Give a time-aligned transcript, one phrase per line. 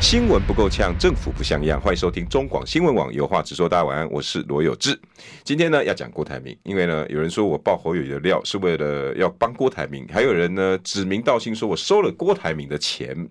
[0.00, 1.78] 新闻不够呛，政府不像样。
[1.78, 3.68] 欢迎收听中广新闻网有话直说。
[3.68, 4.98] 大家晚安，我是罗有志。
[5.44, 13.28] 今天呢要讲郭台铭，因为呢有人说我爆侯友宜的料是为了要帮郭台铭，还有人呢指名道姓说我收了郭台铭的钱。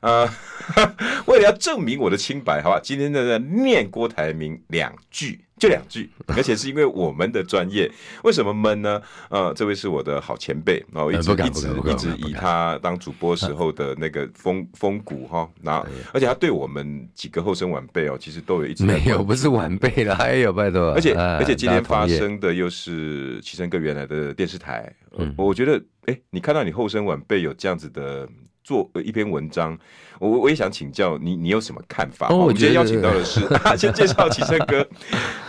[0.00, 0.28] 呃，
[1.26, 5.40] 为了要证明我的清白，好吧，今天呢念郭台铭两句。
[5.58, 7.90] 就两句， 而且是因为我们的专业，
[8.22, 9.00] 为什么闷呢？
[9.30, 24.94] 呃，这位是我的好前辈，然后一直一直一直以他当主播时候的那个风 风骨哈，然后而且他对我们几个后生晚辈哦，其实都有一直没有不是晚辈了，还有拜托，而且而且今天发生的又是齐诚哥原来的电视台，
[25.38, 28.28] 我觉得哎，你看到你后生晚辈有这样子的。
[28.66, 29.78] 做一篇文章，
[30.18, 32.28] 我我也想请教你，你有什么看法？
[32.28, 33.40] 哦，我今天邀请到的是，
[33.76, 34.86] 先介绍启胜哥，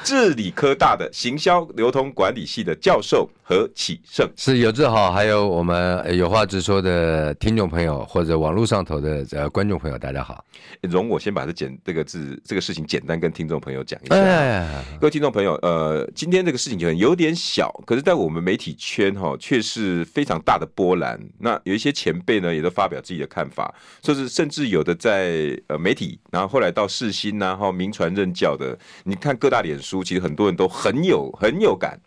[0.03, 10.43] 治理科大的行销流通管理系的教授何启胜，是有志好，还有我们有话直说的听众朋友，或者网络上头的呃观众朋友，大家好。
[10.81, 14.15] 容我先把这简这个字这个事情简单跟听众朋友讲一下。
[14.15, 21.19] 哎，各位听众朋友，呃，今天这个事情可能有点小，可是在我们媒体圈哈，却是非常大的波澜。
[21.39, 22.97] 那有一些前辈呢，也都发表。
[22.97, 23.71] 自己的看法，
[24.01, 31.99] 就是甚至是有的在呃媒体，然后后来到世新然后名传任教的，你看各大脸书，其实很多人都很有很有感，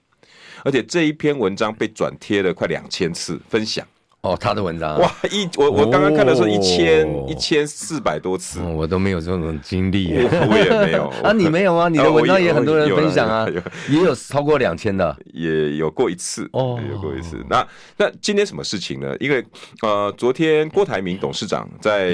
[0.64, 3.86] 而且这一篇文章被转贴了快两千次分享。
[4.22, 11.88] 哦，他的文章哇，一我我刚刚看的时候一千一千四百多次，我都没有这种经历，我也没有 啊，你没有吗？
[11.88, 13.46] 你的文章也很多人分享啊，
[13.88, 17.42] 也有超过两千的，也有过一次哦，有过一次。
[17.48, 19.16] 那那今天什么事情呢？
[19.20, 19.42] 因为
[19.80, 22.12] 呃，昨天郭台铭董事长在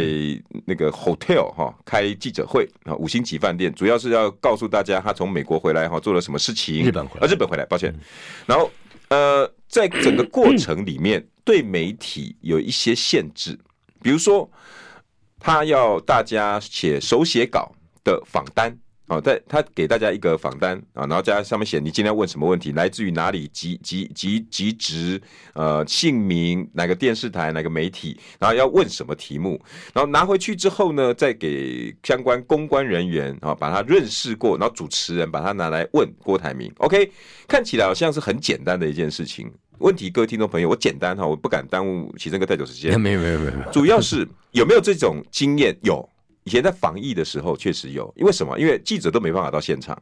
[0.65, 6.85] 那个 hotel 哈开记者会啊，五星级饭店，主要是要告诉大家他从美国回来哈做了什么事情。
[6.85, 7.93] 日本回来，啊，日本回来，抱歉。
[8.47, 8.71] 然后
[9.09, 11.27] 呃，在整个过程里面。
[11.47, 13.57] 对媒体有一些限制，
[14.03, 14.51] 比如说
[15.39, 18.77] 他要大家写手写稿的访单
[19.07, 25.23] 啊，在他给大家一个访单啊，然后在上面写你今天问什么问题，来自于哪里，籍籍籍籍职，
[25.55, 29.63] 呃，姓名，哪个电视台，哪个媒体，然后要问什么题目，
[29.95, 37.13] 然后拿回去之后呢，再给相关公关人员啊，把他润饰过，然后主持人把他拿来问郭台铭，OK，
[37.47, 39.49] 看起来好像是很简单的一件事情。
[39.79, 42.97] 问题，各位听众朋友，我简单哈，我不敢耽误齐诚哥太久时间。
[43.01, 45.77] 没有没有没有，主要是有没有这种经验？
[45.83, 46.09] 有，
[46.45, 48.11] 以前在防疫的时候确实有。
[48.17, 48.59] 因为什么？
[48.59, 50.01] 因为记者都没办法到现场，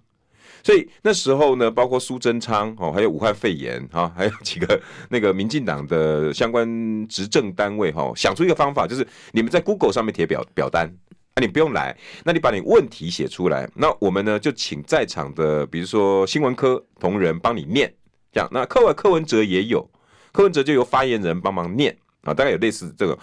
[0.63, 4.81] 所以那时候呢，包括苏贞昌哦，还有武汉肺炎哈，还有几个
[5.11, 10.89] 那个民进党的相关执政单位哈，想出一个方法，就是你们在 Google 上面贴表表单，
[11.35, 17.93] 那你不用来，那你把你问题写出来，那我们呢就请在场的，比如说新闻科同仁帮你念。
[18.35, 19.89] 这样，那课外柯文哲也有，
[20.33, 23.17] 柯文哲就由发言人帮忙念啊，大概有类似这个，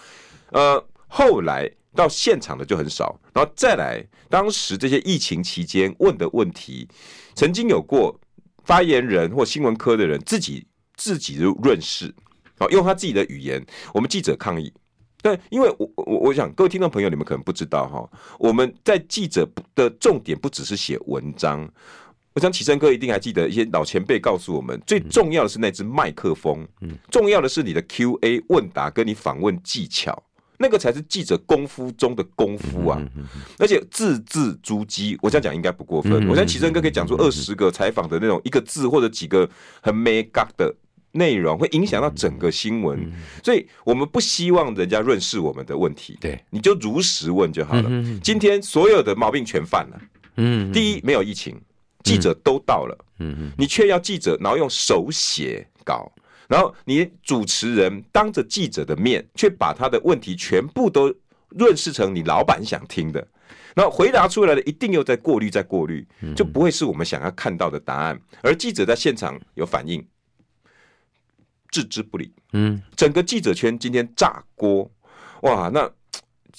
[0.51, 6.87] 呃，后来到现场的就很少，然后再来，当时这些疫情期间问的问题，
[7.35, 8.17] 曾经有过
[8.63, 12.15] 发言人或新闻科的人自己自己就润饰，
[12.57, 13.61] 啊，用他自己的语言，
[13.93, 14.73] 我们记者抗议，
[15.21, 19.45] 但因为我我我想各位听众朋友，你们可能不知道哈，我们在记者
[19.75, 21.69] 的重点不只是写文章。
[22.33, 26.65] 我想齐诚哥一定还记得一些老前辈告诉我们，最重要的是那只麦克风，
[27.09, 30.23] 重要的是你的 Q&A 问答跟你访问技巧，
[30.57, 33.01] 那个才是记者功夫中的功夫啊！
[33.59, 36.25] 而且字字珠玑，我这样讲应该不过分。
[36.29, 39.49] 我想齐诚哥可以讲出二十个采访的那种一个字或者几个
[39.81, 40.73] 很没嘎的
[41.11, 43.11] 内容，会影响到整个新闻。
[43.43, 47.89] 所以我们不希望人家润饰我们的问题，对，你就如实问就好了。
[48.23, 50.01] 今天所有的毛病全犯了。
[50.37, 51.59] 嗯，第一没有疫情。
[52.03, 56.11] 记者都到了，嗯，你却要记者，然后用手写稿，
[56.47, 61.13] 然后你主持人当着记者的面，却把他的问题全部都
[61.49, 63.25] 润饰成你老板想听的，
[63.75, 68.19] 然后回答出来的一定又在过滤，再过滤，就不会是我们想要看到的答案。
[68.41, 70.05] 而记者在现场有反应，
[71.69, 72.33] 置之不理。
[72.53, 74.89] 嗯，整个记者圈今天炸锅，
[75.41, 75.91] 哇，那。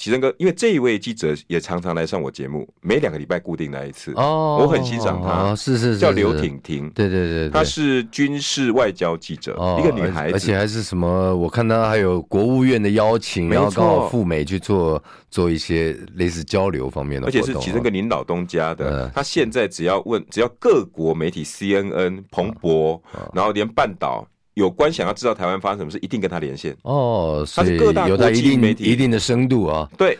[0.02, 4.12] 启正哥，因为这一位记者也常常来上我节目，每两个礼拜固定来一次。
[4.16, 6.90] 哦，我很欣赏他，哦、是，是是，叫刘婷婷。
[6.90, 11.36] 对对对，她是军事外交记者，哦、一个女孩子，而且还是什么？
[11.36, 15.00] 我看她还有国务院的邀请，然后刚好赴美去做
[15.30, 19.08] 做一些类似交流方面的，而且是启正哥您老东家的。
[19.14, 24.26] 他、嗯、现在只要问，只要各国媒体 CNN、彭博，哦、然后连半岛。
[24.54, 27.46] 有关想要知道台湾发生什么事，一定跟他连线哦。
[27.54, 29.88] 他是各大国际媒体一定的深度啊。
[29.96, 30.18] 对，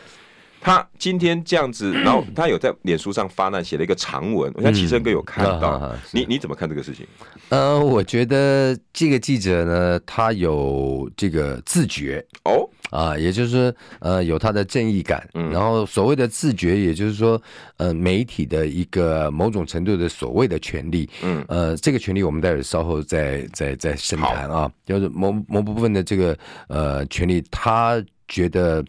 [0.63, 5.77] 他今天这样子， 然后他有在脸书上发难写了一个长文，我想启生哥有看到。
[5.83, 7.05] 嗯、你你怎么看这个事情？
[7.49, 12.25] 呃，我觉得这个记者呢，他有这个自觉。
[12.45, 12.67] 哦。
[12.89, 17.41] 啊，也就是说，呃，有他的正义感，嗯，然后所谓的自觉，也就是说，
[17.77, 26.37] 呃，媒体的一个某种程度的所谓的权利，嗯，呃，这个权利我们待会稍后再再再深谈啊，就是某某部分的这个
[26.67, 28.85] 呃权利，他觉得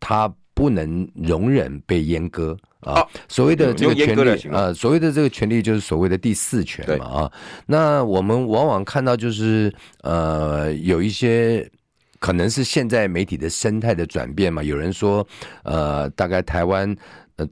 [0.00, 7.32] 他不能容忍被阉割啊，所谓的这个权利啊、呃，所谓的这个权利就是所谓的第四权嘛啊，
[7.66, 9.72] 那我们往往看到就是
[10.02, 11.70] 呃有一些。
[12.18, 14.62] 可能是现在媒体的生态的转变嘛？
[14.62, 15.24] 有人说，
[15.64, 16.96] 呃，大概台湾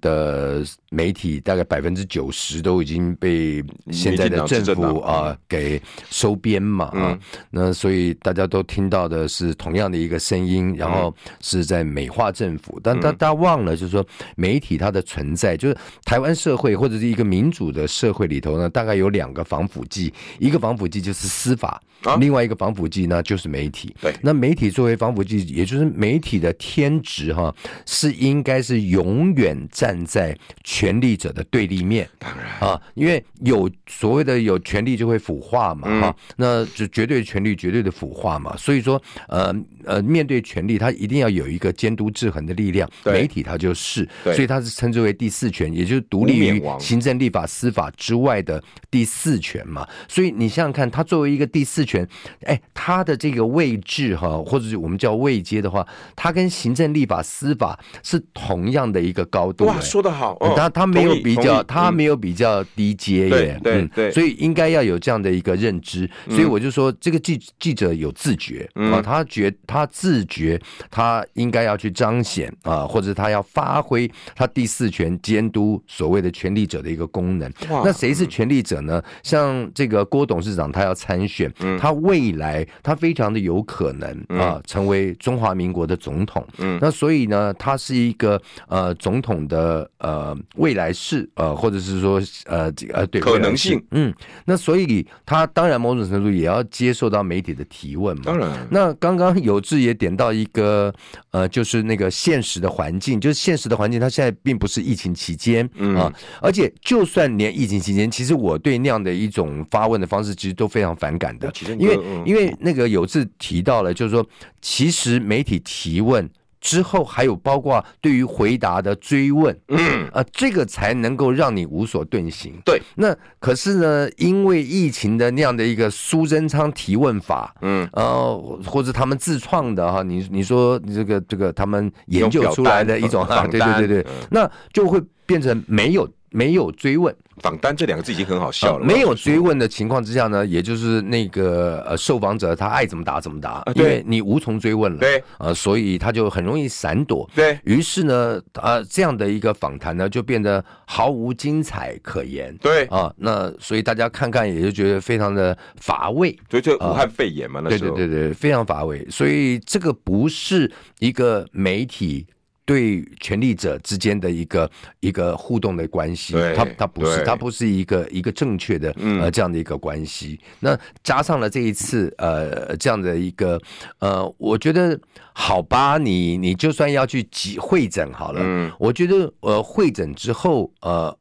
[0.00, 7.18] 的媒体大概百分之九十都已经被现在的政府啊给收编嘛啊，
[7.50, 14.06] 那所以大家都听到的是同样的一个声音，然后是在美化政府，但大家忘了就是说
[14.36, 21.82] 媒体它的存在，就是台湾社会或者是一个民主的社会里头呢，大概有两个防腐剂，一个防腐剂就是司法，
[22.20, 23.92] 另外一个防腐剂呢就是媒体。
[24.00, 27.52] 对，那媒体作为防腐剂，也就是媒体的天职哈，
[27.84, 29.54] 是应该是永远。
[29.70, 30.36] 站在
[30.84, 32.44] 权力者的对立面，当然。
[32.60, 39.54] 啊，因为有所谓的有权力就会腐化嘛，哈、嗯，那就绝对权力绝对的腐化嘛，所以说，呃
[39.84, 49.86] 呃，面对权力，他一定要有一个监督制衡的力量，媒体它就是，所以它是称之为第四权，也就是独立于行政、立法、司法之外的第四权嘛。
[50.08, 52.06] 所以你想想看，它作为一个第四权，
[52.42, 59.64] 哎，它的这个位置哈，或者是我们叫位阶的话，它跟行政、立法、司法是同样的一个高度。
[59.66, 60.36] 哇，说得好！
[60.40, 63.28] 哦、他他没有比较，他没有比较低阶耶。
[63.28, 66.10] 对对对，所以应该要有这样的一个认知。
[66.28, 70.60] 所以我就说，这个记记者有自觉啊，他觉他自觉，
[70.90, 77.50] 他应该要去彰显啊，或者他要发挥他第四权监督所谓的权力者的一个功能。
[77.68, 79.02] 那谁是权力者呢？
[79.22, 86.44] 像这个郭董事长，他要参选，他未来他非常的有可能啊，成为中华民国的总统。
[86.58, 89.88] 嗯，那所以呢，他是一个呃总统的。
[89.98, 94.10] 呃呃，未来式呃，或者是说呃这个呃对可能性，嗯，
[94.46, 98.22] 那所以他当然某种程度也要接受到媒体的提问嘛。
[98.24, 100.90] 当然，那刚刚有志也点到一个
[101.32, 105.68] 呃，就是那个现实的环境，就是现实的环境，它现在并不是疫情期间
[105.98, 114.26] 啊，而且就算连疫情期间，其实我对那样的一种发问的方式，其实都非常反感的，因为因为那个有志提到了，就是说
[114.62, 116.26] 其实媒体提问。
[116.64, 122.54] 之后还有包括对于回答的追问，嗯，啊，这个才能够让你无所遁形。
[122.64, 137.14] 对，那可是呢，因为疫情的那样的一个苏贞昌提问法，嗯，呃，或者他们自创的哈，你你说这个这个他们研究出来的一种哈，对对对对，那就会变成没有没有追问。
[137.42, 138.84] 访单这两个字已经很好笑了。
[138.84, 144.98] 没有追问的情况之下呢，也就是那个呃受访者他爱怎么答怎么答，因为你无从追问了。
[144.98, 147.28] 对，呃，所以他就很容易闪躲。
[147.34, 152.56] 对，于是呢，呃，这样的一个访谈呢，就变得毫无精彩可言。
[152.60, 156.36] 对啊，那所以大家看看也就觉得非常的乏味。
[156.50, 157.96] 所以就武汉肺炎嘛，那时候。
[157.96, 159.06] 对对对对，非常乏味。
[159.10, 162.26] 所以这个不是一个媒体。
[162.64, 170.40] 对权力者之间的一个一个互动的关系，它它不是它不是一个一个正确的呃这样的一个关系。
[170.60, 173.60] 那加上了这一次呃这样的一个
[173.98, 174.98] 呃，我觉得
[175.32, 181.16] 好吧，你你就算要去集会诊好了，我觉得呃会诊之后呃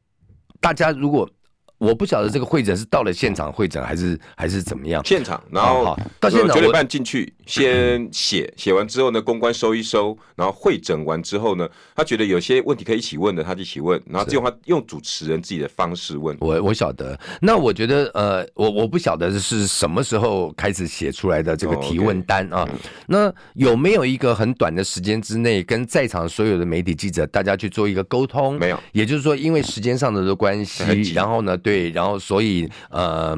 [0.60, 1.28] 大家如果。
[1.76, 5.04] 我不晓得这个会诊是到了现场会诊还是还是怎么样？
[5.04, 16.36] 现场，然后好到现场九点半进去，先写写完之后呢，公关收一收，然后会诊完之后呢，他觉得有些问题可以一起问的，他就一起问，然后用他用主持人自己的方式问。
[16.40, 22.68] 我我晓得，那我觉得呃，我我不晓得是什么时候开始写出来的这个提问单啊？
[23.06, 28.58] 那有没有一个很短的时间之内，跟在场所有的媒体记者大家去做一个沟通？
[28.58, 31.56] 没有，也就是说，因为时间上的的关系，然后呢？
[31.56, 33.34] 对，然后所以呃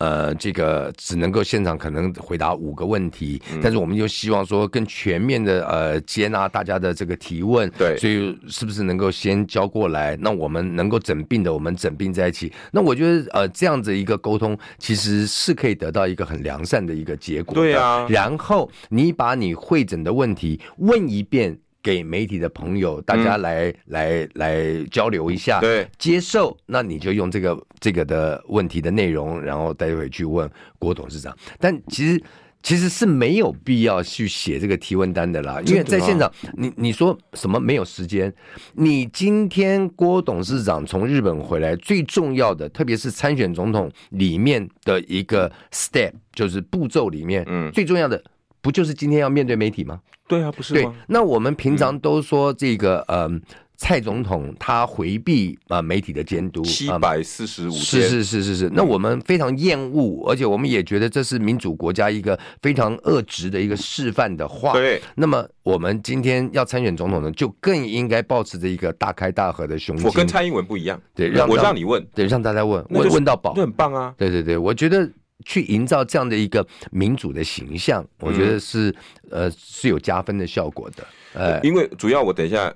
[0.00, 10.16] 呃，这个只能够现场可能回答五个问题，嗯、但是我们又希望说更全面的呃接纳大家的这个提问，对，所以是不是能够先交过来？
[10.16, 12.50] 那我们能够诊病的，我们诊病在一起。
[12.72, 17.54] 那我觉得呃这样子一个沟通，其实是可以得到一个很良善的一个结果。
[17.54, 21.58] 对啊，然后你把你会诊的问题问一遍。
[21.82, 31.36] 给媒体的朋友，大家来、嗯、来来交流一下，对，接受，那你就用这个这个的问题的内容，然后待会去问郭董事长。
[31.58, 32.22] 但其实
[32.62, 38.30] 其实是没有必要去写这个提问单的啦，因为在现场，你你说什么没有时间？
[38.74, 48.22] 你今天郭董事长从日本回来，最重要的，特别是参选总统里面的一个 step，就是步骤里面，嗯，最重要的
[48.60, 50.00] 不就是今天要面对媒体吗？
[50.28, 50.92] 对啊，不是吗？
[50.92, 53.40] 对，那我们平常都说这个，嗯、呃，
[53.76, 58.70] 蔡总统他回避啊、呃、媒体的监督，七百四十五，是是是是是。
[58.72, 64.72] 那我们非常厌恶，而且我们也觉得这是民主国家一个非常恶质的一个示范的话。
[64.72, 65.02] 对。
[65.16, 70.06] 那么我们今天要参选总统呢，就更应该保持着一个大开大合的胸襟。
[70.06, 74.14] 我跟蔡英文不一样，对，让我让你问，对，让大家问，问、就、问到饱，那很棒啊。
[74.16, 75.10] 对对对，我觉得。
[75.44, 78.90] 去营造这样的一个民主的形象，我觉得是、
[79.30, 81.06] 嗯、呃是有加分的效果的。
[81.32, 82.72] 呃，因为主要我等一下，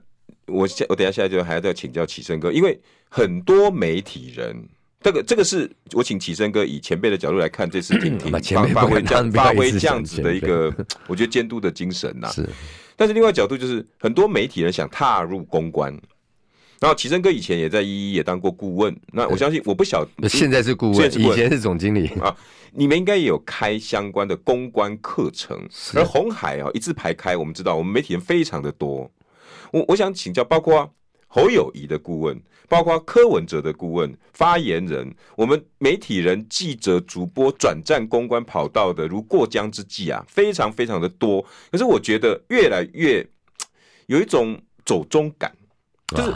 [0.47, 2.78] 我下我等一下下来就还要再请教启生哥，因为
[3.09, 4.56] 很多媒体人，
[5.00, 10.75] 这个这个是我请启生哥以前辈的角度来看这次听听发发挥这样发挥这样子的一个，
[11.06, 12.30] 我觉得监督的精神呐、啊。
[12.30, 12.49] 是，
[12.97, 15.94] 但是另外角度就是很多媒体人想踏入公关。
[16.85, 22.37] 然后奇珍哥以前也在一一也当过顾问，那我相信我不晓现在是顾问，以前是总经理啊。
[22.73, 29.11] 你们应该也有开相关的公关课程，而红海啊一字排开，我们知道我们媒体人非常的多。
[29.73, 30.93] 我我想请教，包括
[31.26, 32.38] 侯友谊的顾问，
[32.69, 41.41] 包括柯文哲的顾问、发言人，我们媒体人、记者、主播转战公关跑道的如过江之鲫啊，非常非常的多。
[41.73, 43.26] 可是我觉得越来越
[44.05, 45.50] 有一种走中感，
[46.09, 46.31] 就是。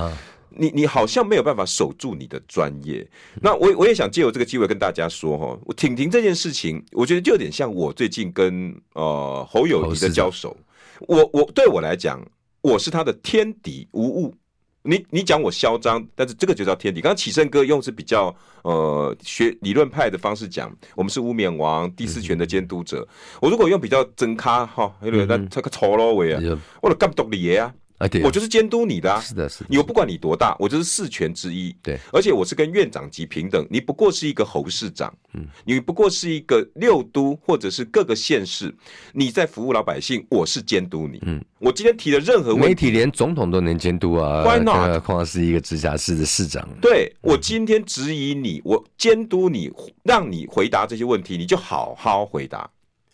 [0.51, 3.07] 你你好像没有办法守住你的专业，
[3.43, 10.57] 那我我也想借由这个机会跟大家说哈，我挺挺这件事情，我觉得就有点像我最近跟呃侯友谊的交手，
[11.01, 12.21] 我我对我来讲，
[12.61, 14.35] 我是他的天敌无误。
[14.83, 17.03] 你你讲我嚣张，但是这个就叫天敌。
[17.03, 23.07] 刚刚启胜哥用是比较呃学理论派的方式讲，我们是污冕王第四权的监督者。
[23.43, 26.41] 我如果用比较真咖哈，那这个错咯位啊，
[26.81, 27.75] 我的监督你啊。
[27.99, 38.73] 啊，对，我就是监督你的啊，是的，是的，你我不管你多大，我就是四权之一，对，而且我是跟院长级平等，你不过是一个侯市长，嗯，你不过是一个六都或者是各个县市，
[39.13, 44.77] 你在服务老百姓，我是监督你，嗯，我今天提的任何问题，媒体连总统都能监督啊，Why not？
[44.77, 49.73] 何况是一个直辖市的市长，对，我今天质疑你，我监督你，
[50.05, 52.71] 让你回答这些问题，你就好好回答，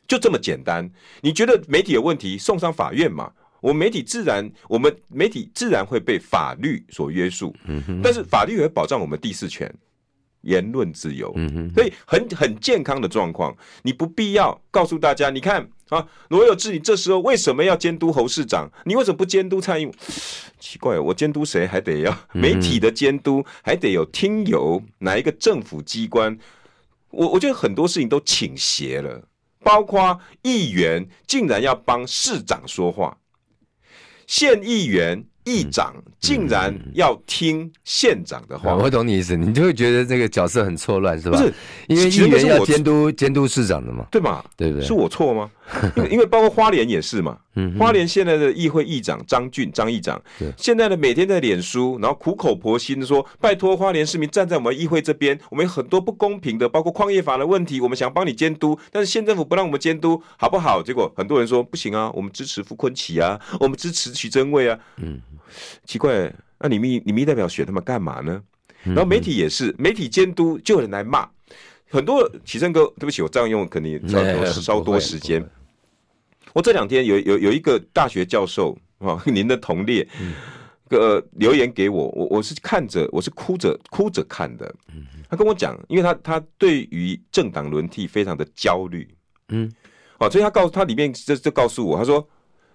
[0.06, 0.90] 就这么简单。
[1.22, 3.32] 你觉得媒体有问题，送上法院嘛？
[3.64, 7.56] 我们媒体自然，我们媒体自然会被法律所约束，
[8.02, 9.74] 但是法律也会保障我们第四权，
[10.42, 11.34] 言论自由，
[11.74, 18.70] 所以很很健康的状况，你不必要告诉大家，你看啊，罗有志，你这时候为什么要监督侯市长？
[18.84, 19.96] 你为什么不监督蔡英文？
[20.60, 26.38] 奇怪，我监督谁还得要媒体的监督，还得有听友哪一个政府机关？
[27.08, 29.26] 我我觉得很多事情都倾斜了，
[29.60, 33.16] 包括议员竟然要帮市长说话。
[34.26, 41.38] 县议员、议长竟然要听县长的话，我懂你意思，你就会觉得这个角色很错乱，是吧？
[41.38, 41.54] 不是，
[41.88, 44.44] 因为议员要监督监督市长的嘛，对嘛？
[44.56, 44.86] 对不对？
[44.86, 45.50] 是我错吗？
[45.96, 47.38] 因为因为包括花莲也是嘛，
[47.78, 60.82] 花莲现在的议会议长张俊张议长，对现在的每天在脸书，然后苦口婆心的说，拜托花莲市民站在我们议会这边，我们有很多不公平的，包括矿业法的问题，我们想帮你监督，但是县政府不让我们监督，好不好？
[60.82, 65.20] 结果很多人说不行啊，我们支持傅坤奇啊，我们支持许榛蔚啊，嗯，
[65.86, 68.42] 奇怪，那你们你民意代表选他们干嘛呢？
[68.84, 71.26] 然后媒体也是，媒体监督就有人来骂。
[71.94, 75.48] 很多启生哥，对不起，我这样用肯定稍多稍多时间。
[76.52, 80.04] 我这两天有有有一个大学教授啊， 您的同列，
[80.90, 84.74] 呃，留言给我，我我是看着，我是哭着哭着看的。
[85.30, 89.08] 他跟我讲，因为他他对于政党轮替非常的焦虑，
[89.50, 89.72] 嗯，
[90.18, 92.28] 好，所以他告诉他里面就就告诉我，他说，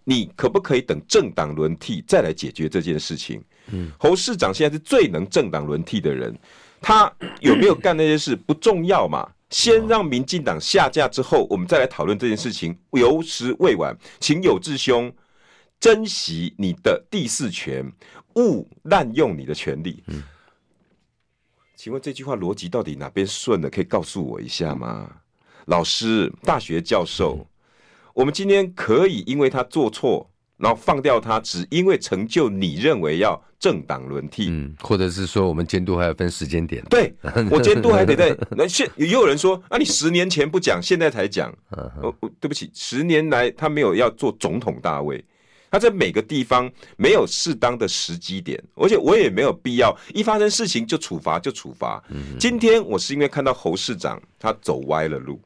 [0.05, 3.43] 你可不可以等政党轮替再来解决这件事情？
[3.71, 6.33] 嗯，侯市长现在是最能政党轮替的人。
[6.81, 9.29] 他有没有干那些事不重要嘛？
[9.49, 13.97] 先让民进党下架之后，我们再来讨论这件事情，有时未晚。
[14.19, 15.11] 请有志兄
[15.79, 17.91] 珍惜你的第四权，
[18.35, 20.03] 勿滥用你的权利。
[21.75, 23.69] 请问这句话逻辑到底哪边顺了？
[23.69, 25.09] 可以告诉我一下吗？
[25.65, 27.47] 老师，大学教授，
[28.13, 36.83] 我们今天可以因为他做错，然后放掉他，只因为成就你认为要政党轮替，嗯，或者是说我们监督还要分时间点？
[36.89, 37.11] 对，
[37.49, 41.49] 我监督还得在那现也有人说啊，你十年前不讲，现在才讲，
[42.01, 45.23] 哦，对不起，十年来他没有要做总统大位。
[45.71, 52.03] 他在每个地方没有适当的时机点，而且我也没有必要一发生事情就处罚就处罚。
[52.39, 55.39] 今天我是因为看到侯市长他走歪了路，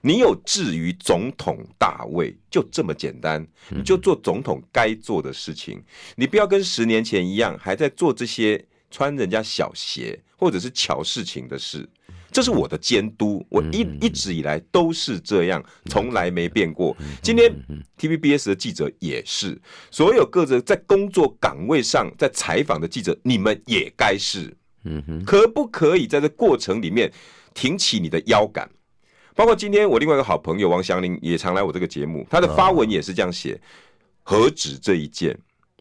[0.00, 5.82] 你有志于总统大位，就这么简单，你就做总统该做的事情，
[6.16, 11.88] 你不要跟十年前一样还在做这些穿人家小鞋或者是巧事情的事。
[12.32, 16.96] 这是我的监督，我一一直以来都是这样，从来没变过。
[17.20, 17.52] 今天
[17.98, 24.56] TVBS 的记者也是，所有各自在工作岗位上在采访的记者，你们也该是。
[25.26, 27.12] 可不可以在这过程里面
[27.52, 28.70] 挺起你的腰杆？
[29.40, 33.58] 包括今天我另外一个好朋友王祥林也常来我这个节目，他的发文也是这样写：
[34.22, 35.34] 何止这一件？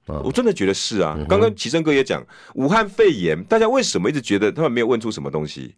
[0.05, 1.19] 我真的觉得是啊。
[1.27, 2.25] 刚刚奇生哥也讲，
[2.55, 5.75] 武汉肺炎，大家为什么一直觉得他们没有问出什么东西？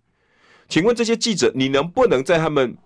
[0.69, 2.77] 请问这些记者，你能不能在他们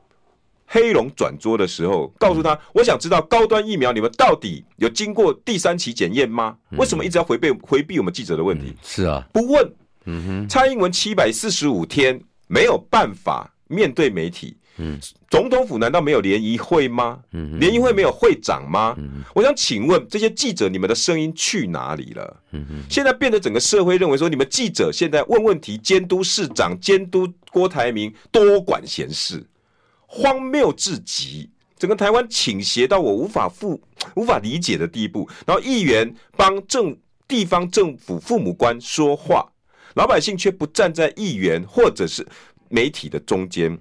[0.66, 6.56] 黑龙转桌的时候，告诉他，我想知道高端疫苗你们到底有经过第三期检验吗？
[6.78, 8.74] 为什么一直要回避回避我们记者的问题？
[8.82, 9.70] 是啊，不问。
[10.48, 14.56] 蔡英文七百四十五天没有办法面对媒体。
[14.78, 17.20] 嗯，总统府难道没有联谊会吗？
[17.32, 18.94] 嗯，联谊会没有会长吗？
[18.98, 22.42] 嗯，我想请问这些记者，你们的声音去哪里了？
[22.52, 29.46] 嗯，现在变得整个社会认为说，你们记者现在问问题，监督市长，监督郭台铭，多管闲事，
[30.06, 31.50] 荒谬至极。
[31.78, 33.80] 整个台湾倾斜到我无法负
[34.16, 35.30] 无法理解的地步。
[35.46, 39.46] 然后议员帮政地方政府父母官说话，
[39.96, 42.26] 老百姓却不站在议员或者是
[42.70, 43.78] 媒体的中间。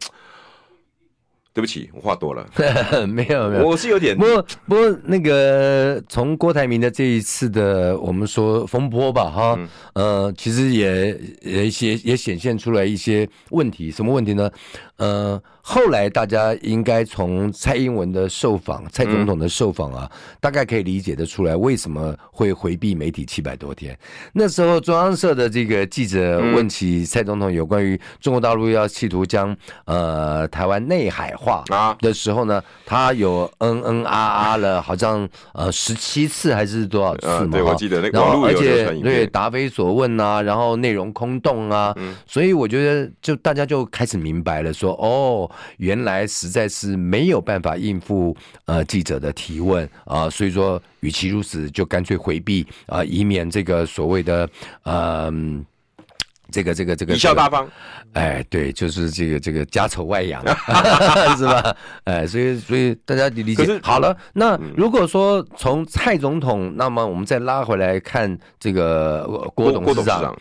[1.55, 2.45] 对不起，我话多了。
[3.07, 4.19] 没有没有，我是有点。
[4.19, 9.57] 不过不过那个从郭台铭的这一次的我们说风波吧，哈，
[9.93, 13.89] 嗯、呃，其实也也一些也显现出来一些问题。
[13.89, 14.51] 什么问题呢？
[14.97, 15.43] 呃。
[15.67, 23.99] 后来大家应该从蔡英文的受访、蔡总统的受访啊，大概可以理解得出来为什么会回避媒体七百多天。
[24.35, 37.53] 那时候中央社的这个记者问起蔡总统有关于中国大陆要企图将呃台湾内海化啊的时候呢，他有嗯嗯啊啊了，好像呃十七次还是多少次嘛？
[37.53, 38.21] 对，我记得那个。
[38.21, 45.51] 然后而且对答非所问啊，然后内容空洞啊，所以我觉得就大家就开始明白了说，哦。
[45.79, 54.49] 原来实在是没有办法应付呃记者的提问啊，所以说与其如此，就干脆回避啊，以免这个所谓的
[54.85, 55.65] 嗯、
[55.97, 56.05] 呃，
[56.51, 57.69] 这个这个这个贻笑大方，
[58.13, 60.43] 哎，对，就是这个这个家丑外扬，
[61.37, 61.77] 是吧？
[62.05, 64.17] 哎，所以所以大家理解好了。
[64.33, 70.35] 那如果说从蔡总统，那么我们再拉回来看这个郭董事长，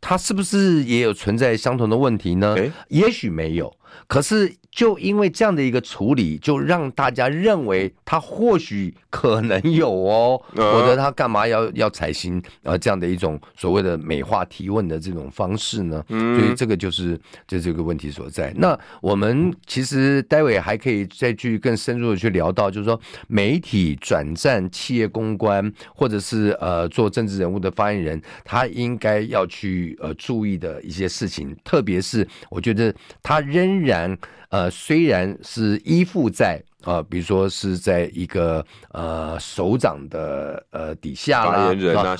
[0.00, 2.56] 他是不是也有存在相同的问题呢？
[2.88, 3.74] 也许没有。
[4.06, 16.04] 可是，就因为这样的一个处理，就让大家认为他或许可能有哦，否则他干嘛要要采行呃这样的一种所谓的美化提问的这种方式呢？
[16.08, 18.52] 所以这个就是就这个问题所在。
[18.54, 34.14] 那我们其实待会还可以再去更深入的去聊到，就是说媒体转战企业公关，或者是呃做政治人物的发言人，他应该要去呃注意的一些事情，特别是我觉得他仍然。
[34.48, 41.74] 呃，虽然是依附在呃，比如说是在一个呃首长的呃底下啦，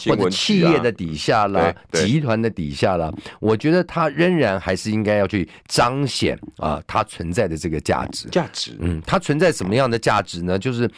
[0.06, 8.28] 或者企业的底下啦，集团的底下啦，我觉得他仍然还是应该要去彰显啊，他存在的这个价值。
[8.28, 10.58] 价值，嗯，它存在什么样的价值呢？
[10.58, 10.90] 就是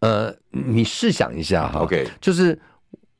[0.00, 2.58] 呃，你试想一下哈，OK，就是。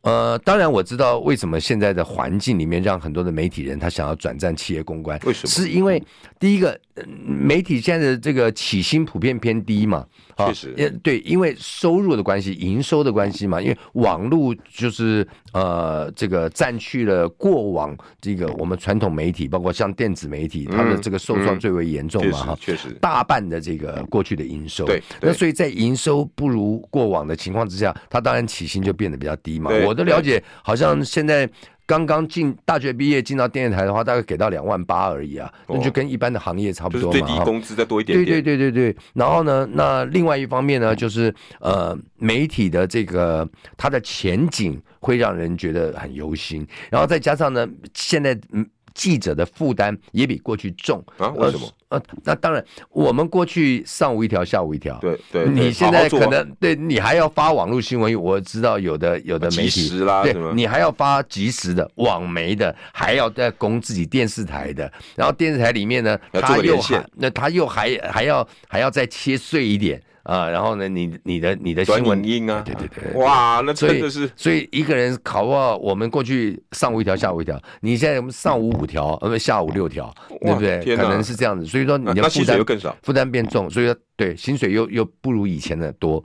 [0.03, 5.48] 呃，当然我知道为什么现在的环境里面让很多的媒体人他想要转战企业公关，为什么？
[5.48, 6.03] 是因为
[6.40, 6.77] 第一个，
[7.24, 10.07] 媒体现在的这个起薪普遍偏低嘛。
[10.38, 29.70] 确实，对，因为收入的关系，营收的关系嘛，因为网络就是呃，这个占据了过往这个我们传统媒体，包括像电子媒体，它的这个受创最为严重嘛，哈、嗯，确实，大半的这个过去的营收，对，那所以在营收不如过往的情况之下，它当然起薪就变得比较低嘛。
[29.85, 31.48] 我的了解，好像现在。
[31.92, 37.18] 刚刚进大学毕业进到电视台的话，大概给到两万八而已啊，那就跟一般的行业差不多嘛。
[37.18, 38.24] 最低工资再多一点点。
[38.24, 38.96] 对对对对对。
[39.12, 46.66] 然后呢，那另外一方面呢，就是呃，媒体的这个它的前景会让人觉得很忧心。
[46.88, 48.66] 然后再加上呢，现在嗯。
[48.94, 51.28] 记者的负担也比过去重啊？
[51.31, 51.68] 为什么？
[51.88, 54.98] 呃，那当然，我们过去上午一条，下午一条。
[54.98, 59.90] 对对，你现在可能对你还要发网络新闻，我知道有的有的媒体
[60.22, 70.02] 对，你还要发即时的网媒的，还要在供自己电视台的，然后电视台里面呢，他又还那他又还还要还要再切碎一点。
[70.23, 80.97] 啊，然后呢，你你的你的新闻音啊，对对对，哇，那真的是，所以一个人考不好，我们过去上午一条，下午一条，你现在我们上午五条，呃，下午六条，对不对？
[80.97, 86.25] 可能是这样子，所以说你的负担又更少，负担变重，所以说对薪水又又不如以前的多。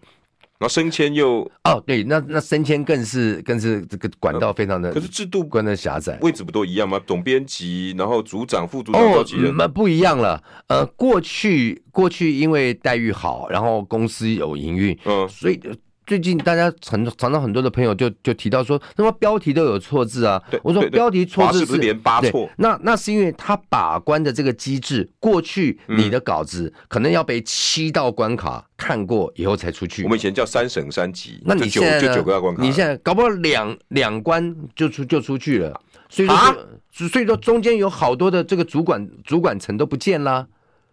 [0.60, 7.00] 然后升迁又哦，对，那那升迁更是更是这个管道非常的，可是制度关的狭窄，位置不都一样吗？
[7.06, 10.42] 总编辑，然后组长、副组长、召集人，那不一样了。
[10.68, 15.60] 呃，过去过去因为待遇好，然后公司有营运，嗯，所以。
[16.08, 20.42] 最近大家常常常很多的朋友就就提到说，那么标题都有错字啊。
[20.50, 22.50] 对，我说标题错字是，是不是连八错？
[22.56, 30.04] 那那是因为他把关的这个机制，过去你的稿子可能要被七道关卡看过以后才出去。
[30.04, 35.78] 我们以前叫三审三级，那你现在就九个关卡，你现在搞不好两两关就出就出去了。
[36.10, 36.56] 所以说，啊、
[36.94, 40.24] 所以说中间有好多的这个主管主管层都不见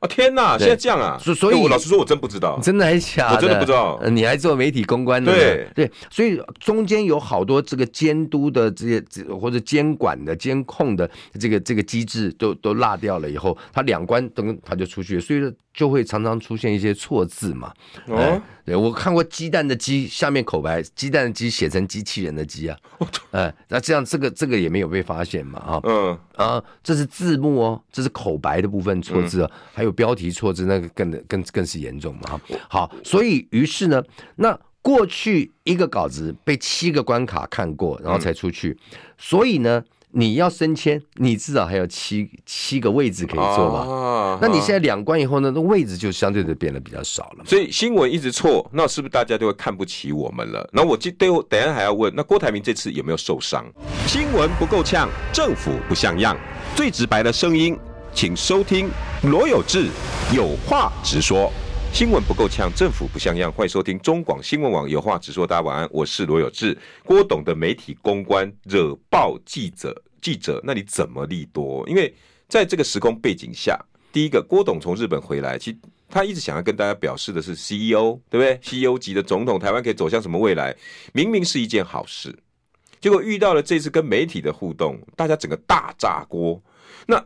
[0.00, 0.08] 了。
[0.08, 1.18] 天呐，现在这样啊！
[1.18, 3.36] 所所以，我老实说，我真不知道，真的还是假的？
[3.36, 4.00] 我真的不知道。
[4.10, 5.32] 你还做媒体公关的？
[5.32, 9.02] 对对，所以中间有好多这个监督的这些
[9.40, 17.72] 或者监管的监控的这个这个机制都都落掉了以后，他两关等他就出去，所以说就会常常出现一些错字嘛。
[18.06, 22.78] 哦，对，我看过鸡蛋的鸡下面口白，鸡蛋的鸡写成机器人的鸡啊。
[23.32, 25.58] 哎，那这样这个这个也没有被发现嘛？
[25.58, 29.94] 哈，嗯啊，这是字幕哦，这是口白的部分错字啊，还有。
[29.94, 32.40] 标题错字，那个更更更是严重嘛？
[32.68, 34.02] 好，所以于是呢，
[34.34, 38.70] 那过去一个稿子被七个关卡看过，然后才出去。
[38.70, 39.82] 嗯、所以呢，
[40.16, 43.80] 你要升迁，你至少还有七七个位置可以做嘛。
[43.80, 47.44] 啊、那你现在两关以后呢，那位置就相对的变得比较少了。
[47.44, 50.68] 所以新闻一直错，那是不是大家就会看不起我们了？
[50.72, 53.64] 那我记对我等下还要问，那郭台铭这次有没有受伤？
[54.06, 56.36] 新闻不够呛，政府不像样，
[56.76, 57.76] 最直白的声音。
[58.16, 58.88] 请收听
[59.24, 59.88] 罗有志
[60.32, 61.52] 有话直说，
[61.94, 63.52] 新闻不够呛，政府不像样。
[63.52, 65.46] 欢迎收听中广新闻网有话直说。
[65.46, 66.76] 大家晚安，我是罗有志。
[67.04, 71.88] 郭董的媒体公关惹爆记者，记者那你怎么利多？
[71.88, 72.12] 因为
[72.48, 73.78] 在这个时空背景下，
[74.12, 75.78] 第一个，郭董从日本回来，其实
[76.08, 80.76] 他一直想要跟大家表示的是 CEO，对不对？CEO 级的总统，台湾可以走向什么未来？
[81.12, 82.36] 明明是一件好事，
[83.00, 86.60] 结果遇到了这次跟媒体的互动，大家整个大炸锅。
[87.06, 87.24] 那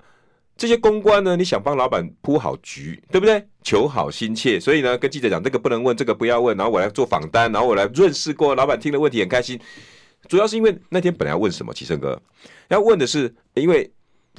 [0.58, 3.42] 这些公关呢，你想帮老板铺好局，对不对？
[3.62, 9.58] 求好心切，所以呢，跟记者讲这个不能问，这个不要问，然后我来做访单，然后我来润饰过，老板听了问题很开心。
[10.28, 12.20] 主要是因为那天本来要问什么，齐胜哥
[12.68, 13.90] 要问的是，因为。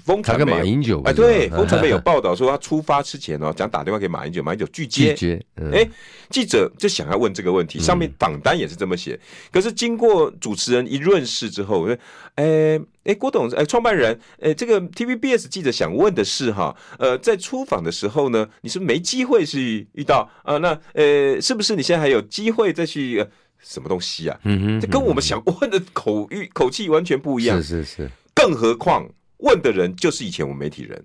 [0.05, 5.13] 风传媒，马英九哎，对， 风传媒有报道说他出发之前哦， 想打电话给马英九，马英九拒接。
[5.13, 5.87] 拒接，哎，
[6.29, 9.19] 记者就想要问这个问题，上面榜单也是这么写。
[9.51, 11.97] 可是经过主持人一润饰之后，我说，
[12.35, 20.57] 哎哎，郭董，哎，创办人，哎，这个 TVBS 记者想问的是哈，呃，在出访的时候呢，你是没机会去遇到啊？
[20.57, 23.25] 那呃，是不是你现在还有机会再去？
[23.61, 24.39] 什么东西啊？
[24.45, 27.61] 嗯哼，这跟我们想问的口语口气完全不一样。
[27.61, 29.05] 是是是，更何况。
[29.39, 31.03] 问的人就是以前我们媒体人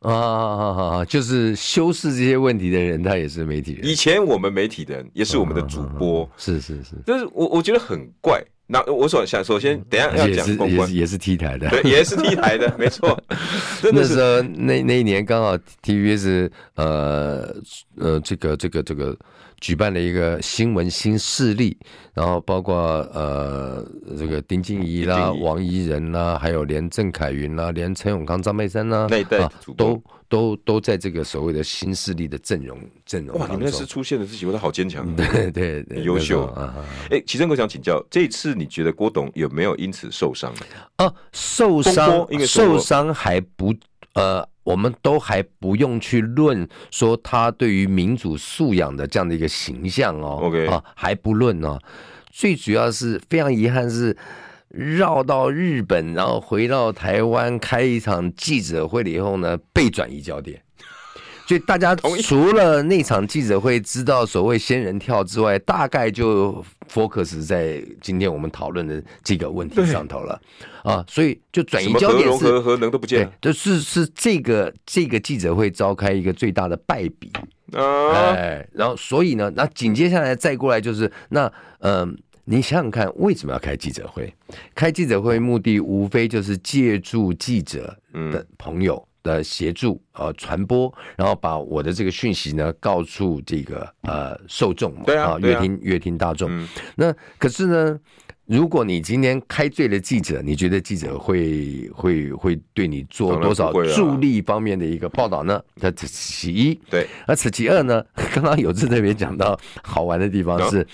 [0.00, 1.04] 啊！
[1.04, 3.84] 就是修饰这些问题的人，他也是媒体人。
[3.86, 6.96] 以前我们媒体人也是我们的主播，是是是。
[7.06, 8.42] 就是我我觉得很怪。
[8.66, 13.20] 那我所想，首先等下要讲公关，也是 T 台的，对，也是 T 台的，没错。
[13.92, 17.54] 那时候那那一年刚好 TVBS 呃
[17.96, 19.16] 呃这个这个这个。
[19.60, 21.76] 举办了一个新闻新势力，
[22.14, 22.74] 然后包括
[23.12, 23.86] 呃
[24.18, 33.38] 这个丁静怡啦、王怡仁啦，还有连郑凯云啦，连陈永康、张佩珊啦，那对、啊，都都都在这个所谓的新势力的阵容阵容。
[33.38, 36.74] 哇，你们那时出现的是几位都好坚强， 对对对，优秀啊！
[37.10, 40.50] 哎，启生哥想请教，这次你觉得郭董有没有因此受伤？
[40.96, 43.74] 啊，受伤，受伤还不
[44.14, 44.48] 呃。
[44.70, 51.78] 我们都还不用去论说他对于民主素养的这样的一个形象哦，OK 啊，还不论哦。
[52.30, 54.16] 最主要是非常遗憾是
[54.68, 60.62] 绕到日本，然后回到台湾开一场记者会了以后呢，被转移焦点。
[61.50, 70.40] 所以大家除了那场记者会知道所谓仙人跳之外，大概就 focus 在今天我们讨论的这个问题上头了。
[70.84, 73.26] 啊，所以就转移焦点是核核能都不见。
[73.26, 77.32] 了，就是是这个这个记者会召开一个最大的败笔。
[77.72, 82.16] 啊，哎，然后所以呢，那紧接下来再过来就是那嗯。
[82.44, 84.32] 你想想看，为什么要开记者会？
[84.74, 87.96] 开记者会目的无非就是借助记者
[88.32, 96.50] 的朋友的协助，呃，传播，然后把我的这个讯息呢告诉这个呃受众嘛，对啊，阅听乐听大众。
[96.96, 97.98] 那可是呢，
[98.46, 105.60] 如果你今天开罪了记者，你觉得记者会会会对你做多少助力方面的一个报道呢？
[105.76, 108.04] 这其一，对，而此其二呢，
[108.34, 110.86] 刚刚有志特别讲到好玩的地方是。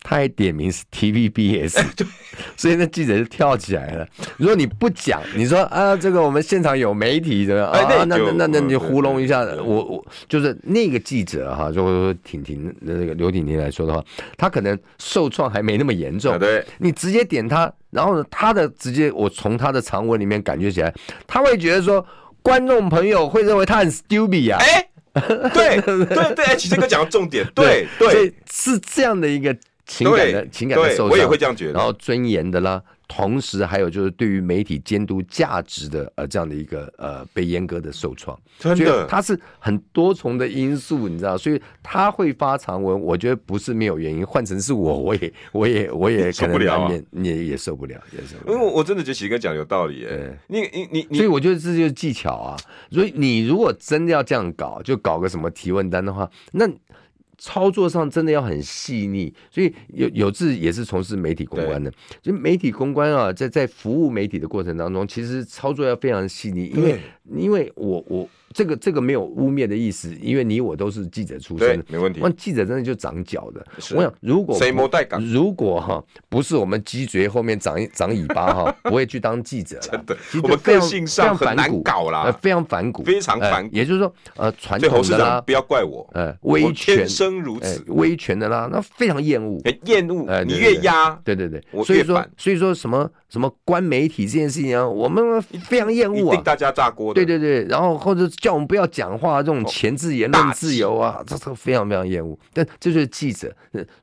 [0.00, 1.84] 他还点名是 TVBS，
[2.56, 4.06] 所以那记者就跳起来了。
[4.36, 7.86] 如果你不讲，你说啊，这个我们现场有媒体怎么样啊？
[7.88, 14.02] 那那那那你糊弄一下，我我就是那个记者哈，就说婷婷那个刘婷婷来说的话，
[14.36, 16.38] 他可能受创还没那么严重。
[16.38, 20.94] 对，你直接点他，然后呢，他的直接我从他的长文里面感觉起来，
[21.26, 22.04] 他会觉得说，
[22.40, 24.58] 观众朋友会认为他很 stupid 啊。
[24.60, 24.88] 哎，
[25.52, 29.54] 对对 对，哎，其实哥讲的重点，对对，是这样的一个。
[29.88, 31.72] 情感的情感的受伤，我也会这样觉得。
[31.72, 44.26] 然后尊严的啦，同时还有就是对于媒体监督价值的呃这样的一个呃被阉割的受创，真的，它是很多重的因素，你知道，所以他会发长文，我觉得不是没有原因。
[44.26, 48.54] 换成是我，我也我也我也 可能难免你也也受不了，也受不了。
[48.54, 52.56] 因为我真的觉得喜哥讲有道理，哎，你你你，所以我觉得这就是技巧啊。
[52.90, 56.68] 所以你如果真的要这样搞，就搞个什么提问单的话，那。
[57.38, 68.28] 操作上真的要很细腻，所以有有志也是从事媒体公关的，就媒体公关啊，在在服务媒体的过程当中，其实操作要非常细腻，因为因为我我。
[68.58, 72.18] 这个这个没有污蔑的意思，因为你我都是记者出身，没问题。
[72.20, 73.64] 那记者真的就长脚的。
[73.94, 79.78] 我想，如果谁没带岗如果哈不是我们鸡嘴后面长一 长尾巴哈，不会去当记者。
[79.78, 83.76] 真的，我们个性上很难搞啦，非常反骨，非常反骨。
[83.76, 90.26] 也就是说，呃，传统的啦，不要怪我，呃，威权，天生如此，威权的啦，那非常厌恶，厌恶。
[90.44, 97.14] 你越压，对对对，所以说，所以说什么什么官媒体这件事情啊，我们非常厌恶啊，大家炸锅。
[97.14, 99.18] 对对对，然后或者叫我们不要讲。
[99.18, 102.38] 话这种前置言论自由啊，这这非常非常厌恶。
[102.52, 103.54] 但这就是记者，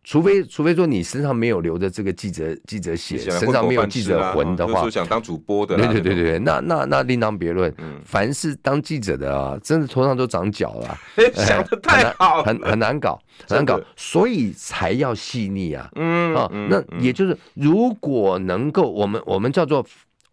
[0.04, 7.74] 除非除非说你身上没有留着这个记者记者血，身上没有记者魂的话，想当主播的，对对对对，那那那另当别论。
[8.04, 10.98] 凡是当记者的啊，真的头上都长角了，
[11.34, 15.90] 想的太好，很很难搞，很难搞，所以才要细腻啊。
[15.96, 19.86] 嗯啊，那也就是如果能够，我们我们叫做。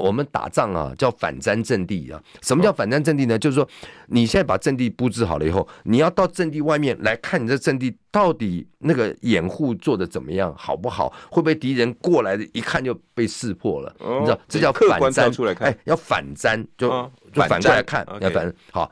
[0.02, 2.20] 我们打仗啊，叫反占阵地啊。
[2.42, 3.38] 什么叫反占阵地呢？
[3.38, 3.68] 就是说，
[4.08, 11.12] 你现在把阵地布置好了以后，你要到阵地外面来看你这阵地到底那个掩护做的怎么样，好不好？
[11.30, 13.94] 会不会敌人过来的一看就被识破了？
[14.00, 15.30] 你知道，这叫反战。
[15.60, 16.88] 哎，要反占，就
[17.32, 18.90] 就反过来看，要反好。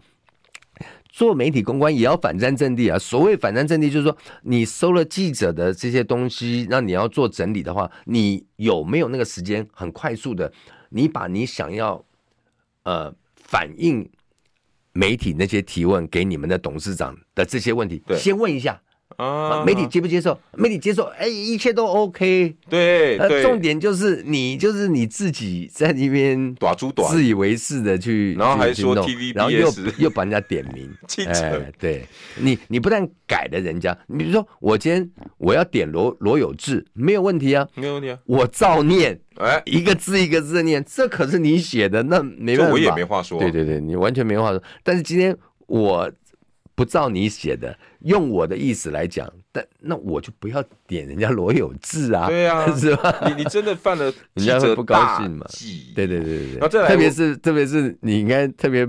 [1.13, 2.97] 做媒体公关也要反战阵地啊。
[2.97, 10.51] 所谓反战阵地，就是说你收了记者的这些东西，那你要做整理的话，你有没有那个时间很快速的？
[10.91, 12.05] 你把你想要，
[12.83, 14.09] 呃，反映
[14.93, 18.83] 媒体那些提问给你们的董事长的这些问题，先问一下
[19.21, 20.39] 啊，媒体接不接受？
[20.57, 22.57] 媒体接受，哎，一切都 OK。
[22.69, 30.91] 对，重点就是你就是你自己在那边短猪短自以为是的去，然后还说 TVBS，然后又又把人家点名，
[31.29, 32.05] 哎，对
[32.37, 39.21] 你，你不但改了人家，你比如说我今天我要点罗罗有志，没有问题啊，没有问题啊，我照念。
[39.37, 43.39] 哎，一个字一个字念，这可是你写的，那没办法，我也没话说。
[43.39, 44.63] 对对对，你完全没话说。
[44.83, 45.35] 但是今天
[45.67, 46.11] 我
[46.81, 53.15] 不照你写的，用我的意思来讲，但那我就不要点人家罗有志啊，对啊， 是吧？
[53.27, 55.45] 你你真的犯了， 人家会不高兴嘛？
[55.95, 56.89] 对对对对对。
[56.89, 58.89] 特别是特别是你应该特别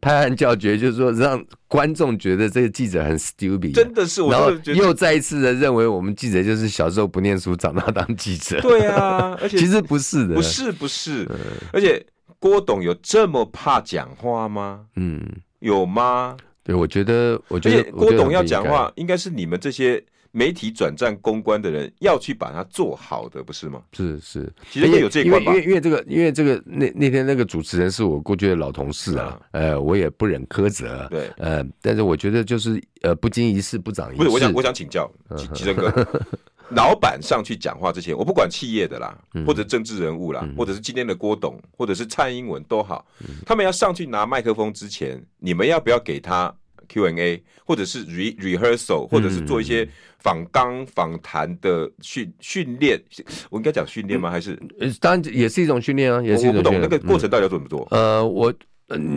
[0.00, 8.60] 拍案叫绝，就是说让观众觉得这个记者很 stupid，真的是，然后又再一次的认为我们记者就是小时候不念书，长大当记者。
[8.60, 11.24] 对啊， 而且其实不是的，不是不是，
[11.72, 12.04] 而且
[12.40, 14.86] 郭董有这么怕讲话吗？
[14.96, 15.24] 嗯，
[15.60, 16.36] 有吗？
[16.70, 23.82] 对，我觉得，我觉得郭董要讲话，应该是你们这些媒体转战公关的人要去把它做好的，不是吗？
[23.92, 25.52] 是是，其实也有这一块吧。
[25.52, 31.08] 因为因为这个，因为这个那那天那个主持人是我过去的老同事啊，呃，我也不忍苛责。
[31.10, 34.18] 对，呃，但是我觉得就是呃，不经一事不长一智。
[34.18, 35.10] 不是，我想我想请教
[35.52, 35.92] 吉正哥，
[36.70, 43.04] 老板上去讲话之前，我不管企业的啦，或者政治人物啦，或者是今天的郭董，或者是蔡英文都好，
[43.44, 46.54] 他们要上去拿麦克风之前，你们要不要给他
[46.90, 53.00] ？Q&A，或者是 re rehearsal，或者是做一些访纲访谈的训训练，
[53.48, 54.28] 我应该讲训练吗？
[54.28, 54.58] 还是
[55.00, 56.80] 当然也是一种训练啊，也是一种训练。
[56.80, 57.86] 那个过程到底要怎么做？
[57.92, 58.52] 呃，我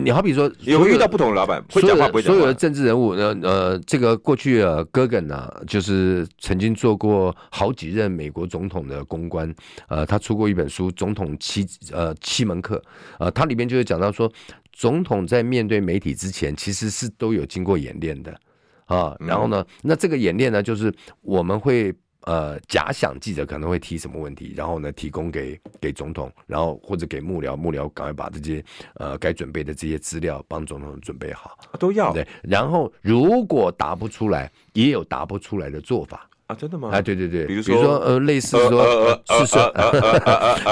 [0.04, 2.38] 你好比说，有遇到不同的老板，会讲话不会讲话。
[2.38, 9.52] 所有的政治人物，呃呃，这个过去呃，戈根呢，就是曾经做过好几任美国总统的公关，
[9.88, 12.76] 呃，他出过一本书《总统七呃七门课》，
[13.18, 14.30] 呃，他里面就是讲到说，
[14.74, 18.38] 总统在面对媒体之前，其实是都有经过演练的
[18.84, 19.16] 啊。
[19.18, 21.94] 然后呢，那这个演练呢，就是我们会。
[22.26, 32.26] 呃，假想记者可能会提什么问题，然后呢，提供给给总统，然后或者给幕僚，幕僚赶快把这些呃该准备的这些资料帮总统准备好，都要对。
[32.42, 36.90] 然后如果答不出来，也有答不出来的做法啊，真的吗？
[36.92, 39.72] 啊，对对对，比如说，呃，类似说是说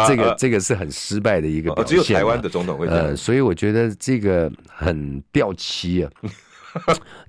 [0.06, 6.10] 这个这个是很失败的一个表现，只有台湾的总统会这样，呃，所以我觉得这个很掉漆啊。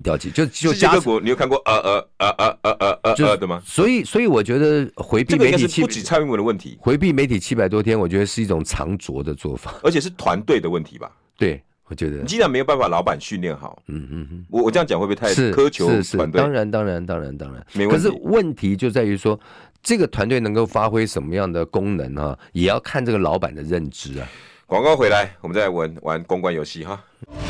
[0.01, 3.61] 掉漆就就世界各国，你有看过呃呃呃呃呃呃呃呃的吗？
[3.65, 11.11] 所以所以我觉得回避媒体七不止蔡英文的问题，回避媒体七百多天，我觉得是一种长拙的做法，而且是团队的问题吧？
[11.37, 11.61] 对，
[11.93, 16.41] 我觉得你既然没有办法老板训练好，嗯嗯嗯，我我这样讲会不会太苛求团队？
[16.41, 18.03] 当然当然当然当然没问题。
[18.03, 19.39] 可是问题就在于说，
[19.83, 22.35] 这个团队能够发挥什么样的功能啊？
[22.53, 24.27] 也要看这个老板的认知啊。
[24.65, 26.99] 广告回来，我们再玩玩公关游戏哈。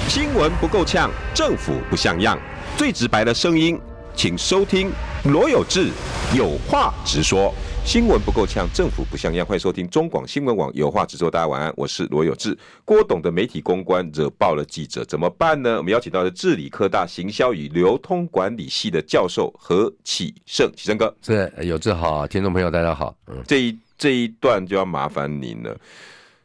[0.09, 2.37] 新闻不够呛，政府不像样，
[2.75, 3.79] 最直白的声音，
[4.13, 4.91] 请收听
[5.25, 5.89] 罗有志
[6.35, 7.53] 有话直说。
[7.85, 11.31] 新闻不够呛，政府不像样，欢迎收听中广新闻网有话直说。
[11.31, 12.57] 大家晚安，我是罗有志。
[12.83, 15.77] 郭董的媒体公关惹爆了记者，怎么办呢？
[15.77, 23.15] 我们邀请到的治理科大行销与流通管理系的教授何启胜，启胜哥，是有志好，听众朋友大家好。
[23.27, 25.73] 嗯，这一这一段就要麻烦您了。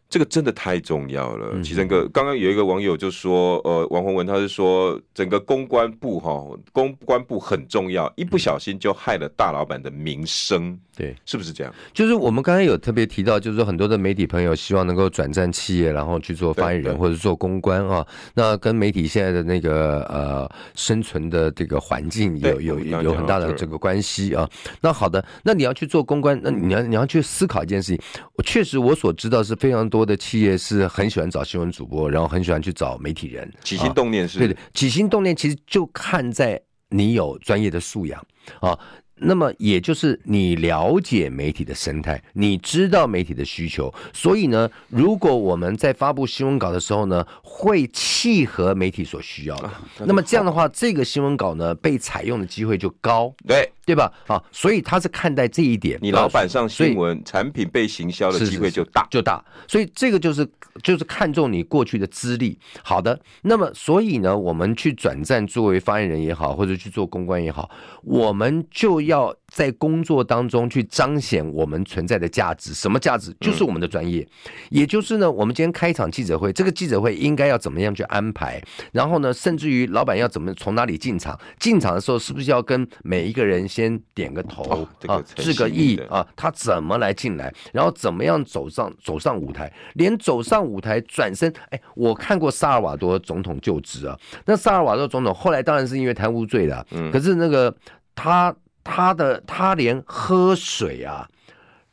[0.09, 2.09] 这个真的太重要了，启胜哥。
[2.09, 6.43] 刚刚有一个网友就说，呃，王宏文他是说，整个公关部哈，
[6.73, 10.79] 公关部很重要，一不小心就害了大老板的名声。
[10.99, 11.73] 对，是不是这样？
[11.95, 18.05] 就是我们刚才有特别提到，就是说很多的媒体朋友希望能够转战企业，然后去做发言人或者做公关啊。
[18.35, 24.51] 那跟媒体现在的那个呃生存的这个环境有有有很大的这个关系啊。
[24.81, 28.03] 那好的，那你要去做公关，那你要你要去思考一件事情。
[28.35, 33.49] 我确实我所知道是非常多的企业是很喜欢找新闻主播，然后很喜欢去找媒体人。
[33.63, 34.41] 起心动念是？
[34.41, 38.21] 对的，起心动念其实就看在你有专业的素养
[38.59, 38.77] 啊。
[39.21, 49.71] 那么也就是你了解媒体的生态，你知道媒体的需求，所以呢，如果我们在发布新闻稿的时候呢，会契合媒体所需要的，
[50.07, 53.35] 那么这样的话，这个新闻稿呢被采用的机会就高。
[53.47, 53.71] 对。
[53.89, 54.13] 对吧？
[54.27, 59.43] 啊，所以他是看待这一点，你老板上新闻，产品被行销的机会就大，就大。
[59.67, 60.47] 所以这个就是
[60.83, 62.59] 就是看重你过去的资历。
[62.83, 67.71] 好的，那么所以呢，我们去转战作为发言人也好，或者去做公关也好，
[68.03, 72.73] 我们就要在工作当中去彰显我们存在的价值。
[72.73, 73.35] 什么价值？
[73.41, 74.27] 就是我们的专业。
[74.71, 78.61] 也就是呢，我们今天开一场记者会，这个记者会应该要怎么样去安排？
[78.93, 81.39] 然后呢，甚至于老板要怎么从哪里进场？
[81.59, 83.67] 进场的时候是不是要跟每一个人？
[83.69, 97.75] 先点个头、哦这个、啊，致个意啊，他怎么来进来，然后怎么样走上走上舞台，连走上舞台转身，哎，我看过萨尔瓦多总统就职啊，那萨尔瓦多总统后来当然是因为贪污罪的，嗯，可是那个
[98.15, 98.55] 他
[98.91, 101.29] 他的他连喝水啊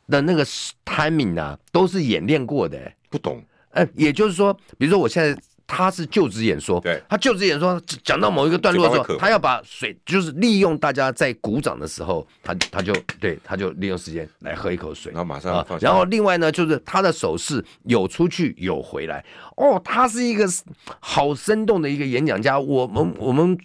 [0.07, 0.45] 的那个
[0.85, 2.79] timing 啊都是演练过的，
[3.09, 5.37] 不懂，哎，也就是说，比如说我现在。
[5.67, 15.79] 他是就职演说，对，他就职演说讲到某一个段落的时候，他要把水就是利用大家在鼓掌的时候，他他就对，他就利用时间来喝一口水，然后马上放、啊。
[15.81, 19.25] 然后另外呢，就是他的手势有出去有回来，
[19.57, 20.47] 哦，他是一个
[20.99, 22.59] 好生动的一个演讲家。
[22.59, 23.57] 我们我们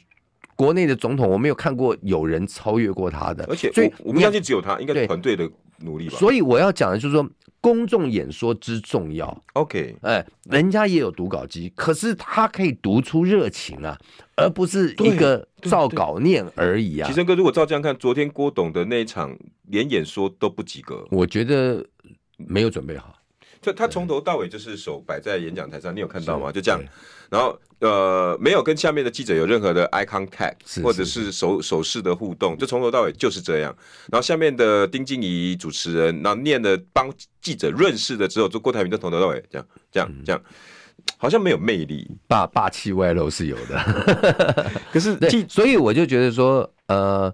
[0.61, 6.19] 国内的总统，我没有看过有人超越过他的，而且所以我们相信只有他，应该团队的努力吧。
[6.19, 7.29] 所以我要讲的就是说。
[7.63, 13.95] 公众演说之重要，OK，哎，人家也有读稿机，可是他可以读出热情啊，
[14.35, 17.07] 而不是一个照稿念而已啊。
[17.07, 21.85] 其实哥，如果照这样看，昨天郭董的那一场连演说都不及格，我觉得
[22.39, 23.15] 没有准备好。
[23.61, 26.51] 就他从头到尾就是手摆在演讲台上，你有看到吗？
[26.51, 26.81] 就这样，
[27.29, 33.77] 然后呃，没有跟下面的记者有任何的 eye contact，或者是手手势的互动，就从头到尾就是这样。
[34.11, 40.43] 然后下面的丁静怡主持人，然后念的帮记者润饰的之后，就郭台铭就从头到尾这样这样这样，
[41.19, 45.19] 好像没有魅力，霸霸气外露是有的， 可是
[45.49, 47.33] 所以我就觉得说，呃，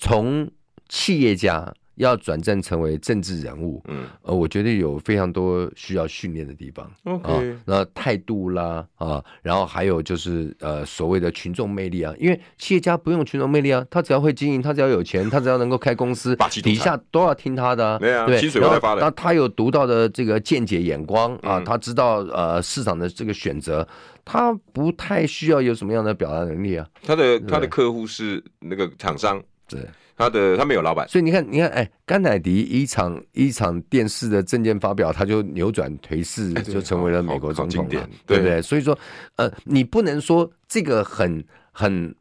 [0.00, 0.50] 从
[0.88, 1.72] 企业家。
[2.00, 6.90] 要转战成为政治人物，嗯，呃，我觉得有非常多需要训练的地方。
[7.04, 17.98] OK，啊，那态度啦，啊，然后还有就是呃，所谓的群众魅力啊，因为企业家不用群众魅力啊，他只要会经营，他只要有钱， 他只要能够开公司，底下都要听他的，啊。
[17.98, 19.02] 对啊，对，薪水会发的。
[19.02, 23.86] 那他有独到的这个见解眼光啊，他知道呃市场的这个选择，
[24.24, 26.86] 他不太需要有什么样的表达能力啊。
[27.02, 29.80] 他的他的客户是那个厂商，对。
[30.20, 38.60] 他的他没有老板，所以你看，你看，哎，甘乃迪一场一场电视的政见发表，他就扭转颓势，就成为了美国总统，对不对？
[38.60, 38.96] 所以说，
[39.36, 41.42] 呃，你不能说这个很
[41.72, 42.14] 很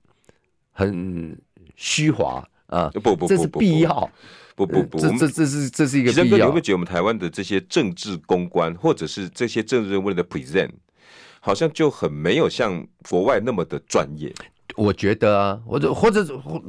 [0.72, 1.38] 很
[1.76, 4.10] 虚华啊，不不，这是必要，
[4.56, 6.38] 不不不，这这这是这是一个必要。
[6.38, 10.70] 你会不会觉得我们台湾的这些政治公关，或者是这些政治人物的 present，
[11.42, 14.34] 好像就很没有像国外那么的专业？
[14.76, 16.24] 我觉得啊，或者或者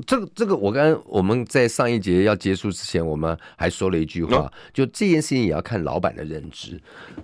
[0.06, 6.80] 这个这个，我刚刚我们在上一节要结束之前，我们还说了一句话，就这件事情也要看老板的认知。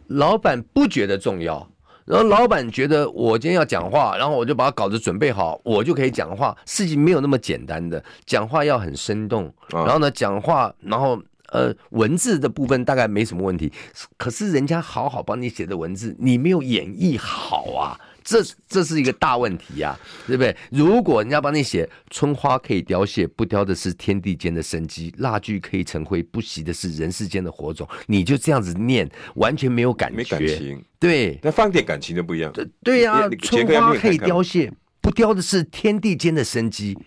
[0.08, 1.68] 老板不觉得重要，
[2.04, 6.56] 然后老板觉得我今天要讲话，然后我就把稿子准备好，我就可以讲话。
[6.66, 9.52] 事情没有那么简单的，讲话要很生动。
[9.70, 11.20] 然后呢，讲话，然后
[11.50, 13.72] 呃，文字的部分大概没什么问题。
[14.16, 17.98] 可是人家好好帮你写的文字，你没有演绎好啊。
[18.26, 20.54] 这这是一个大问题呀、啊，对不对？
[20.72, 30.84] 如果人家帮你写“春花可以凋谢，不凋的是天地间的生机；蜡炬可以成灰，不熄的是人世间的火种”，你就这样子念，完全没有感觉，没感情。
[30.98, 32.52] 对，那放点感情就不一样。
[32.82, 36.98] 对呀、啊，春花可以凋谢，不凋的是天地间的生机。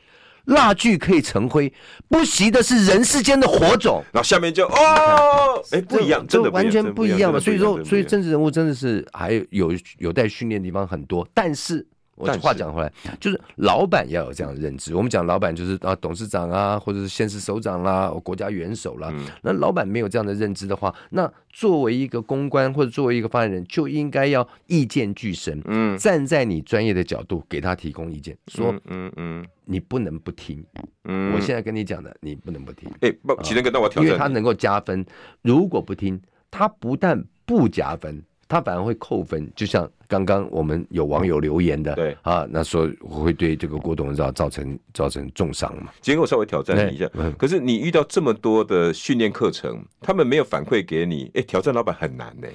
[0.50, 1.72] 蜡炬可以成灰，
[2.08, 4.04] 不熄的是人世间的火种。
[4.12, 7.40] 然后下面就哦，哎，不一样，真的完全不一样嘛。
[7.40, 11.88] 所以说，所以政治人物真的是还有有待训练的地方很多，但是。
[12.22, 14.94] 我话讲回来，就是老板要有这样的认知。
[14.94, 19.10] 我们讲老板就是啊，董事长啊，或者是县市首长啦，国家元首啦。
[19.42, 30.66] 那老板没有这样的认知的话，那作为一个公关或者作为一个发言人，就应该要意见俱深，嗯，站在你专业的角度给他提供意见，说，嗯嗯，你不能不听，
[31.04, 32.90] 嗯，我现在跟你讲的，你不能不听。
[33.02, 35.06] 哎，不，启正哥，那我挑战，因为他能够加分。
[35.44, 38.24] 如果不听，他不但不加分。
[38.48, 45.92] 他反而会扣分，就像刚刚我们有网友留言的，对啊，那说会对这个郭董事长造成造成重伤嘛？
[46.02, 47.08] 今天我稍微挑战你一下，
[47.38, 52.48] 可是你遇到这么多的训练课程，他们没有反馈给你，哎，挑战老板很难呢。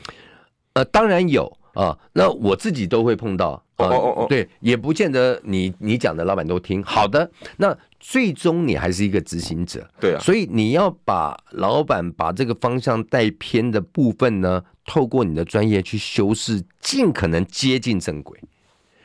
[0.72, 6.82] 呃，当然有啊，那我自己都会碰到，哦哦哦，对，也不见得你你讲的老板都听。
[6.82, 18.38] 好的，那最终你还是一个执行者，对啊，所以你要把老板把这个方向带偏的部分呢，透过你的专业去修饰，尽可能接近正轨，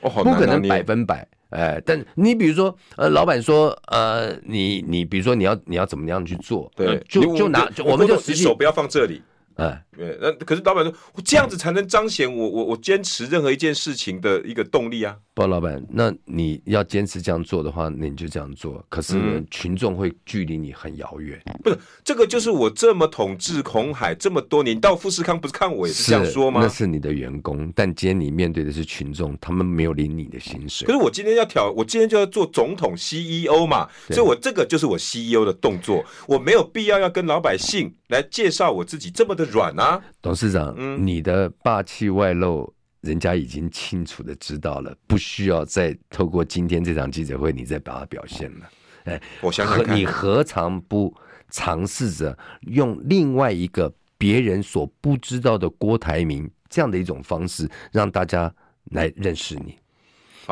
[0.01, 1.27] 哦，不可能百分百。
[1.49, 6.71] 哎，但你比如说，呃，老板说，呃，你你比如说你要你要怎么样去做？
[6.75, 9.19] 对，就就拿我们就实际手不要放这里。
[9.59, 15.15] 哎，对，那可是老板说，我这样子才能彰显我我我坚持任何一件事情的一个动力啊。
[15.33, 18.83] 不，老板，那你要坚持这样做的话，那你就这样做。
[18.89, 21.39] 可是呢，嗯、群众会距离你很遥远。
[21.63, 26.59] 不是，这个就是我这么统治红海这么多年，到富士康不是看我也是这样说吗？
[26.61, 30.85] 那是你的员工，但今天你面对的是群众，他们没有领你的薪水。
[30.85, 40.01] 可是我今天要挑，我今天就要做总统 CEO 嘛，所以我这个就是我 CEO 的动作，我没有必要要跟老百姓来介绍我自己这么的软啊。
[40.21, 48.69] 董事长，嗯，你的霸气外露，人家已经清楚的知道了，不需要再透过今天这场记者会，你再把它表现了。
[49.05, 51.13] 哎，我想想看，你何尝不
[51.49, 58.53] 尝试着用另外一个别人所不知道的郭台铭这样的一种方式，让大家
[58.91, 59.77] 来认识你？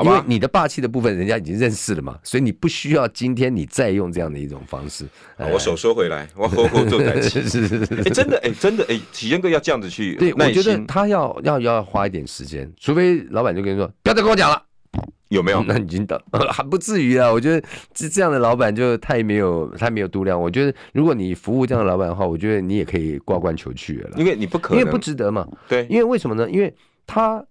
[0.04, 5.06] 因为你的霸气的部分，人家已经认识了嘛，所以你不需要今天你再用这样的一种方式。
[5.38, 10.16] 我手收回来，我呵呵做台是是是，哎，真的，哎，真的，哎，体验哥要这样子去。
[10.16, 14.62] 对，我觉得他要要要花一点时间，除非老板就跟你说，不要再跟我讲了，
[15.30, 15.64] 有没有？
[15.68, 16.22] 那已经到，
[16.52, 17.32] 还不至于啊。
[17.32, 20.40] 我觉得这这样的老板就太没有太没有度量。
[20.40, 25.48] 我觉得如果你服务这样的老板的话，我觉得你也可以挂冠求去了，因为你不可能，因为不值得嘛。
[25.68, 26.48] 对，因为为什么呢？
[26.50, 26.72] 因为
[27.08, 27.44] 他。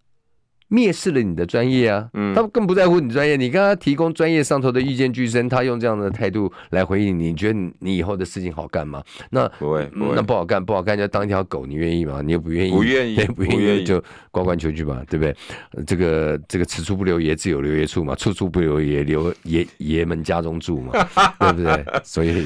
[0.69, 3.37] 蔑视了你的专业啊，嗯，他更不在乎你专业。
[3.37, 9.03] 你跟他提供专业上头的意见俱深，他用这样的态度来回应你，你觉得你以后的事情好干吗？
[9.31, 12.21] 那不会，不会，那不好干，不好干就当一条狗，你愿意吗？
[12.21, 14.03] 你又不愿意，不愿意，对，不愿意就
[14.33, 15.37] 挂冠求去吧，对不对？
[15.87, 20.93] 这个这个此处不留爷，自有留爷处嘛，处处不留爷，留爷爷们家中住嘛，
[21.39, 21.85] 对不对？
[22.03, 22.45] 所以，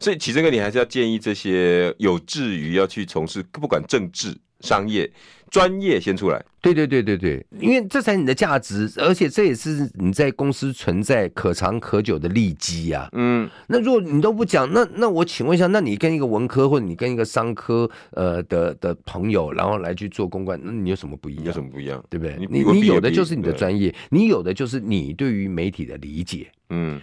[0.00, 4.36] 所以启正哥，你还是要建议这些有志于要去从事不管政治。
[4.60, 5.10] 商业。
[5.50, 13.08] 专业先出来，对对对对对，因为这才是你的价值，而且这也是你在公司存在可长可久的利基呀。
[13.14, 21.46] 嗯，那如果你都不讲，那那我请问一下，那你跟一个文科或者你跟一个商科呃的的朋友，然后来去做公关，那你有什么不一样？
[21.46, 22.00] 有什么不一样？
[22.08, 22.36] 对不对？
[22.38, 26.46] 你你，你有的就是你的专业，你有的就是你对于媒体的理解。
[26.68, 27.00] 嗯。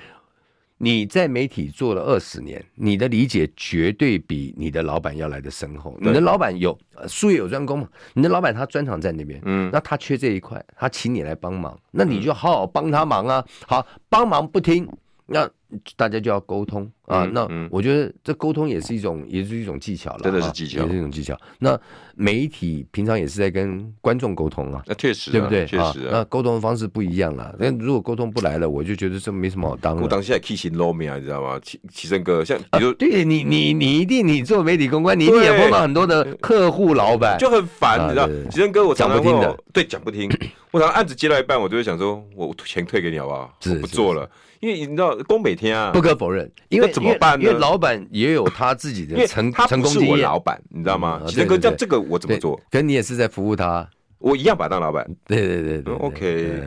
[0.80, 5.98] 你在媒体做了二十年，你的理解绝对比你的老板要来的深厚。
[6.00, 7.90] 你的老板有术业有专攻嘛？
[8.14, 13.44] 你的老板他专长在那边，嗯，那他缺这一块，他请你来帮忙，那你就好好帮他忙啊。
[13.66, 14.88] 好，帮忙不听，
[15.26, 15.50] 那
[15.96, 16.90] 大家就要沟通。
[17.08, 21.40] 啊，那我觉得这沟通也是一种，也是一种技巧了，真的是技巧，也是一种技巧。
[21.60, 21.80] 那
[22.16, 25.66] 媒体平常也是在跟观众沟通啊，那确实，对不对？
[25.66, 27.56] 确实，那沟通的方式不一样了。
[27.58, 30.04] 那如果沟通不来了，我就觉得这没什么好当的。
[30.04, 31.58] 我当现在 key 型 low 面啊，你知道吗？
[31.64, 38.28] 齐齐生哥，像比如对你，你你一定你做媒体公关，你一定也碰到很多的客户老板，就很烦，你知道？
[38.52, 40.30] 齐生哥，我讲不听的，对，讲不听。
[40.72, 43.58] 我常案子接到一半，我就会想说，我钱退给你好不好？
[43.70, 44.30] 我不做了。
[44.60, 47.44] 因为你知道，工每天啊，不可否认，因为怎么办呢？
[47.44, 50.12] 因为老板也有他自己的成成功经验。
[50.12, 51.22] 我老板，你知道吗？
[51.28, 52.62] 这个叫，这这个我怎么做？
[52.72, 53.90] 可你也是在服务他，
[54.20, 55.06] 我一样把他当老板。
[55.26, 56.64] 对对对对，OK。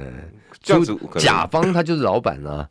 [0.62, 2.68] 这样子，甲方他就是老板啊，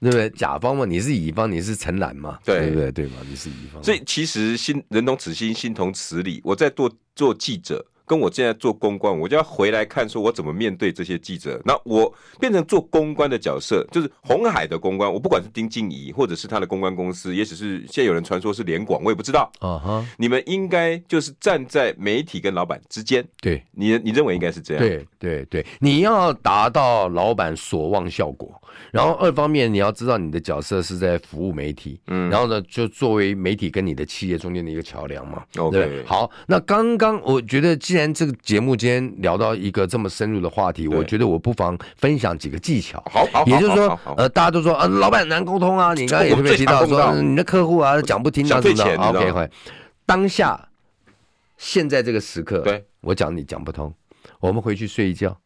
[0.00, 0.30] 对不对？
[0.30, 2.92] 甲方嘛，你是乙方，你是承揽嘛，对不对？
[2.92, 3.82] 对嘛，你是乙方。
[3.82, 6.40] 所以其实心人同此心，心同此理。
[6.44, 7.84] 我在做做记者。
[8.12, 11.58] 跟我现在做公关，我就要回来看，说我怎么面对这些记者。
[11.64, 15.10] 那我变成做公关的角色，就是红海的公关。
[15.10, 19.50] 我不管是丁静怡，或者是他的公关公司，也许是现在有人传说是联广，我也不知道。
[19.60, 23.26] 啊哈，你们应该就是站在媒体跟老板之间。
[23.40, 24.84] 对，你你认为应该是这样？
[24.84, 28.61] 对对对，你要达到老板所望效果。
[28.90, 32.00] 然后二方面，你要知道你的角色是在服务媒体。
[32.06, 35.42] 嗯，然后呢，就作为媒体跟你的企业中间的一个桥梁嘛。
[35.58, 37.72] OK，对，好，那刚刚我觉得。
[37.82, 43.02] 既然这个节目今天聊到一个这么深入的话题，我觉得我不妨分享几个技巧。
[43.10, 45.92] 好，好，也就是说，呃，大家都说，呃，老板难沟通啊。
[45.94, 49.08] 你刚刚也特别提到说，你的客户啊讲不听啊，什么的。
[49.08, 49.50] OK，会。
[50.06, 50.68] 当下，
[51.56, 53.92] 现在这个时刻，对，我讲你讲不通，
[54.38, 55.36] 我们回去睡一觉。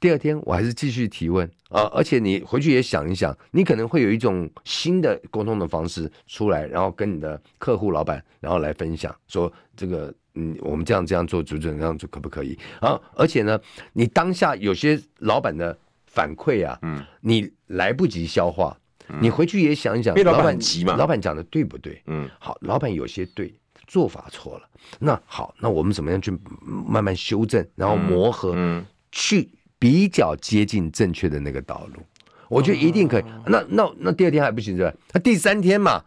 [0.00, 10.14] 第二天我还是继续提问啊，而且你回去也想一想，你可能会有一种新的沟通的方式出来，然后跟你的客户老板，然后来分享说这个。
[10.40, 12.56] 嗯，我们这样这样做，主持人这样做可不可以？
[12.80, 13.58] 啊，而且呢，
[13.92, 15.76] 你当下有些老板的
[16.06, 18.78] 反馈啊，嗯，你来不及消化，
[19.08, 22.00] 嗯、你回去也想一想，老板急嘛，老板讲的对不对？
[22.06, 23.52] 嗯，好，老板有些对，
[23.88, 24.68] 做法错了，
[25.00, 26.30] 那好，那我们怎么样去
[26.64, 32.02] 慢慢修正，然后磨合，嗯，去比较接近正确的那个道路，
[32.48, 33.22] 我觉得一定可以。
[33.22, 34.92] 哦、那那那第二天还不行是吧？
[35.12, 36.02] 那第三天嘛，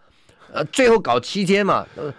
[0.54, 2.14] 呃，最后搞七天嘛，呃，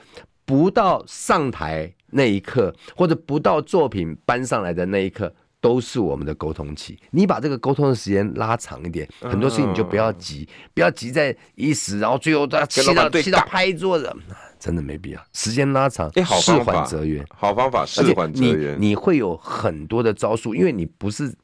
[0.45, 1.93] 不到上台。
[2.15, 6.99] 那一刻，或者不到作品搬上来的那一刻，都是我们的沟通期。
[7.11, 14.15] 你把这个沟通的时间拉长一点，很多事情你就不要急，不要急在一时，然后最后都要气到气到拍桌子，
[14.61, 15.23] 真的没必要。
[15.33, 18.79] 时间拉长，哎，事缓则圆，好方法，事缓则圆。
[18.79, 21.35] 你你会有很多的招数，因为你不是。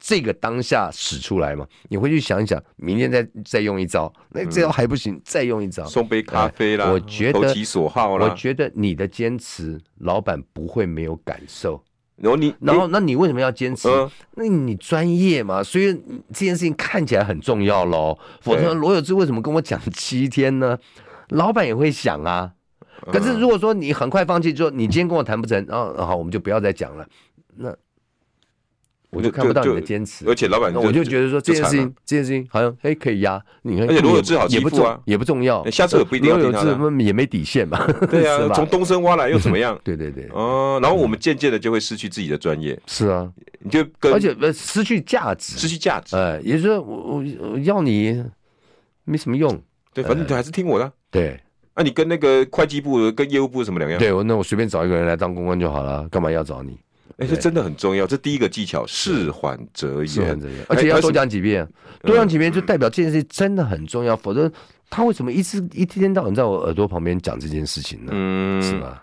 [0.00, 1.66] 这个当下使出来嘛？
[1.88, 6.88] 你回去想一想，明天再再用一招，那这招还不行，再用一招，送杯咖啡啦。
[6.90, 8.26] 我觉得投其所好啦。
[8.26, 11.82] 我觉得你的坚持，老板不会没有感受。
[12.16, 13.88] 然后你，然后那你为什么要坚持？
[14.34, 15.92] 那你专业嘛，所以
[16.32, 18.16] 这件事情看起来很重要喽。
[18.40, 20.78] 否则罗有志为什么跟我讲七天呢？
[21.30, 22.52] 老板也会想啊。
[23.12, 27.04] 可是如果说你很快放弃，就你今天跟我谈不成，然后，好，我们就不要再讲了。
[27.56, 27.74] 那。
[29.10, 39.78] 我就看不到你的坚持，而且老板，我就觉得说这件事情，这件事情好像哎可以压，你看，而且罗有志好欺负啊，也不重要，下次也不一定要听他的，也没底线嘛， 对啊，从东升挖来又怎么样？
[39.82, 43.30] 对对对，哦，然后我们渐渐的就会失去自己的专业，是啊，
[43.60, 48.22] 你就跟而且失去价值，失去价值，哎，也就是说我我要你
[49.04, 49.58] 没什么用，
[49.94, 51.40] 对，反正你还是听我的，对，
[51.74, 53.98] 那你跟那个会计部跟业务部什么两样？
[53.98, 56.78] 对，我那我随便找一个人来当公关就好了，干嘛要找你？
[57.16, 58.06] 哎，这真的很重要。
[58.06, 61.66] 这第一个技巧，事缓则圆，而且要多讲几遍，
[62.02, 64.16] 多讲几遍就代表这件事真的很重要。
[64.16, 64.50] 否则，
[64.88, 68.12] 他为什么一直一天到晚在我耳朵旁边讲这件事情呢？
[68.14, 69.02] 嗯，是吧？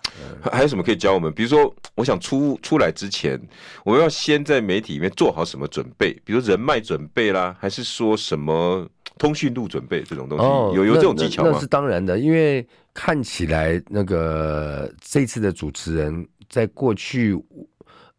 [0.51, 1.34] 还有什么可以教我们？
[1.34, 3.38] 比如说，我想出出来之前，
[3.84, 6.14] 我们要先在媒体里面做好什么准备？
[6.24, 8.88] 比如人脉准备啦，还是说什么
[9.18, 10.45] 通讯录准备这种东西？
[10.78, 11.51] 有有这种技巧吗？
[11.53, 17.38] 那是当然的，因为看起来那个这次的主持人在过去。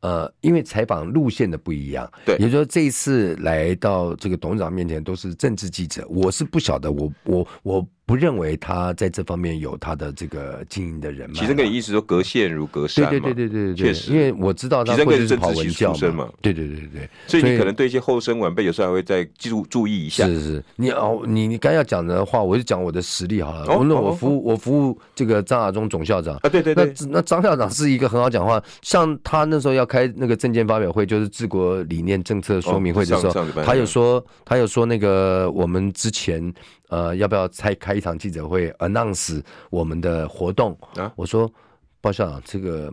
[0.00, 11.34] 呃，因为采访路线的不一样，对，也就是说这一次来到这个董事长面前都是政治记者，我是不晓得，我我我不认为他在这方面有他的这个经营的人脉。
[11.34, 20.24] 其实跟你意思说隔线如隔山嘛，对对对对对，确实，因为我知道他会是跑文教嘛，对对对对，所以你可能对一些后生晚辈有时候还会再记住注意一下。
[20.24, 23.76] 是是，你哦，你你刚要讲的话，我就讲我的实力好了。
[23.76, 26.36] 我那我服务我服务这个张亚中总校长。
[26.36, 36.54] 啊，对对对，那那张校长是一个很好讲话，像他那时候要开那个证件发表会，就是治国理念政策说明会的时候，他有说他有说那个我们之前。
[36.88, 41.12] 呃，要不要再开一场记者会，announce 我们的活动啊？
[41.16, 41.52] 我说，
[42.00, 42.92] 包校长，这个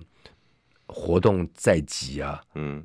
[0.88, 2.84] 活动在即啊，嗯，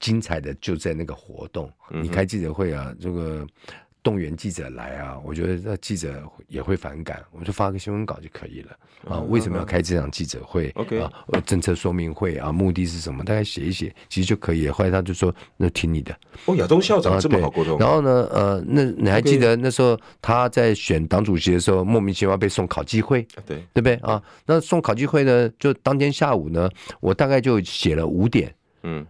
[0.00, 3.46] 精彩的就在那个活动，嗯、你开记者会啊，这个。
[4.02, 8.76] 动员记者来啊，我觉得那记者也会反感，我就发个新闻稿就可以了
[9.08, 9.20] 啊。
[9.28, 11.12] 为什么要开这场记者会？OK 啊，
[11.44, 13.24] 政策说明会啊，目的是什么？
[13.24, 14.72] 大概写一写，其实就可以了。
[14.72, 17.78] 后来他就说：“那听你的。”哦，亚东校长这么好沟通。
[17.78, 24.22] 然后呢，呃，那你还记得那时候他在选党主席的时候，莫名其妙被送考纪会，对对不对啊？
[24.46, 26.70] 那送考纪会呢，就当天下午呢，
[27.00, 29.06] 我大概就写了五点，嗯。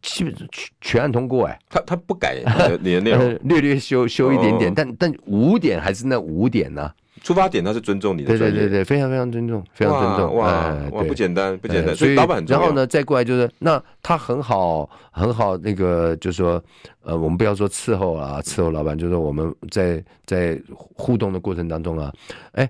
[0.00, 0.48] 基本全
[0.80, 2.36] 全案通过哎，他他不改
[2.80, 6.90] 你的 内容，略略修修一点点，但但五点还是那五点呢？
[7.22, 16.60] 出发点他是尊重你的，对对对对，非常非常尊重，非常尊重哇哇，不简单不简单，所以老板然后呢再过来就是那他很好很好那个就是说
[17.02, 22.12] 呃我们不要说伺候啊伺候老板，就是说我们在在互动的过程当中啊，
[22.52, 22.68] 哎，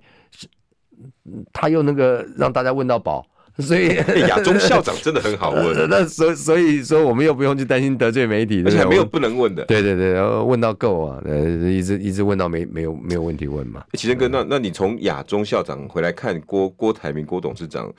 [1.50, 3.26] 他又那个让大家问到饱。
[3.58, 3.88] 所以
[4.28, 9.64] 亚中校长真的很好问， 那所所以说我们又不用去担心得罪媒体，而且没有不能问的。
[9.66, 13.84] 对对对，然后问到够啊，呃，一直一直问到没没有没有问题问嘛。
[13.92, 17.92] 奇正哥，那那你从亚中校长回来看郭郭台铭郭董事长，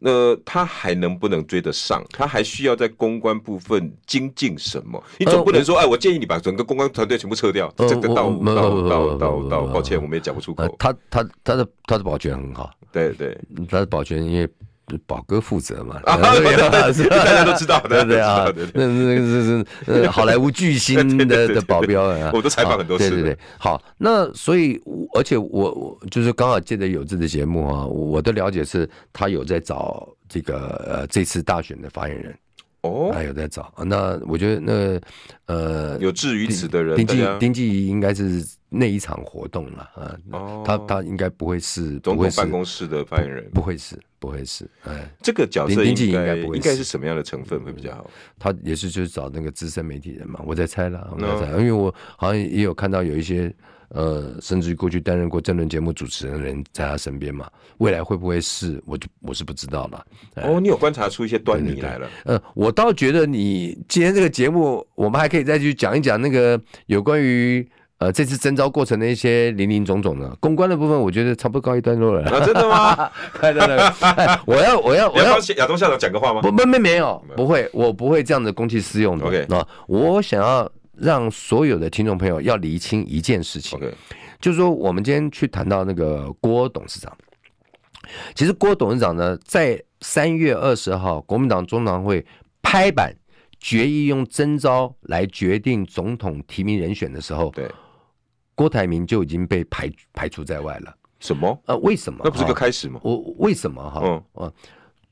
[0.00, 2.02] 那他还能不能追得上？
[2.10, 5.02] 他还需要在公关部分精进什么？
[5.18, 10.66] 你总不能说，哎，我建议你把整个公关团队全部撤掉，这个到到到到到，抱歉，我们也讲不出口。
[10.78, 13.36] 他他他的他的保全很好，对对，
[13.68, 14.48] 他的保全因为。
[15.06, 16.00] 宝哥负责嘛？
[16.04, 23.10] 大家都知道的，对啊，那那是是好莱坞巨星的 的保镖啊，我都采访很多次。
[23.10, 24.80] 对对对，好，那所以
[25.14, 32.34] 而且我我就是刚好借着有志的节目啊，我的了解是他有在找这个呃这次大选的发言人
[32.84, 33.72] 哦，还有在找。
[33.84, 35.00] 那我觉得那
[35.46, 38.44] 呃有志于此的人，丁纪丁纪应该是。
[38.76, 40.18] 那一场活动了啊，
[40.64, 48.10] 他他应该不会是总统办公室的发言人，不会是不会是，哎，这个角色应该应该是什么样的成分会比较好？
[48.36, 53.54] 他也是就是找那个资深媒体人嘛，我在猜了，我在猜，因为我好像也有看到有一些
[53.88, 60.04] 呃，甚至于过去担任过政论节目主持人的人在他身边嘛，未来会不会是，我就我是不知道了。
[60.36, 62.08] 哦，你有观察出一些端倪来了？
[62.24, 67.66] 呃，我倒觉得你今天这个节目，我们还可以再去讲一讲那个有关于。
[67.98, 72.24] 呃，这次征召过程的一些林林总总的公关的部分，我觉得差不多告一段落了。
[72.28, 73.08] 啊，真的吗？
[73.40, 73.78] 对对对，
[74.46, 76.42] 我要我要我要亚东校长讲个话吗？
[76.42, 79.24] 不不没没有，不会，我不会这样子公器私用的。
[79.24, 83.78] OK，那我想要让所有的听众朋友要厘清一件事情
[84.40, 87.16] 就是说我们今天去谈到那个郭董事长，
[88.34, 92.24] 其实郭董事长呢，在三月二十号国民党中常会
[92.62, 93.14] 拍板。
[93.60, 97.66] 决议用征召来决定总统提名人选的时候，对，
[98.54, 100.94] 郭台铭就已经被排排除在外了。
[101.18, 101.58] 什么？
[101.64, 102.20] 呃，为什么？
[102.24, 103.00] 那不是个开始吗？
[103.02, 103.82] 我为什么？
[103.90, 104.52] 哈，嗯啊，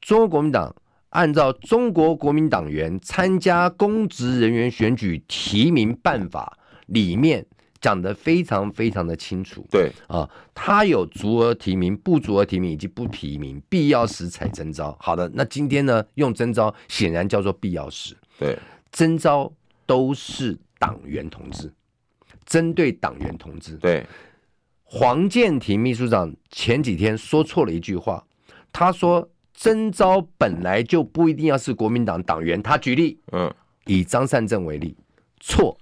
[0.02, 0.74] 中国国民党
[1.12, 7.44] 按照《中国国民党员参加公职人员选举提名办法》里面
[7.80, 9.66] 讲得非常非常的清楚。
[9.70, 14.96] 对啊，他有足额提名、不足额提名以及不提名，必要时才征召。
[15.00, 18.16] 好的，那今天呢，用征召显然叫做必要时。
[18.38, 18.58] 对，
[18.90, 19.52] 征召
[19.84, 21.70] 都是党员同志，
[22.46, 23.76] 针对党员同志。
[23.76, 24.06] 对，
[24.84, 28.24] 黄建庭秘书长前几天说错了一句话，
[28.72, 29.28] 他说
[29.62, 32.60] 征召本来就不一定要是国民党党员。
[32.60, 33.48] 他举例，嗯，
[33.86, 34.96] 以张善政为例，
[35.38, 35.78] 错，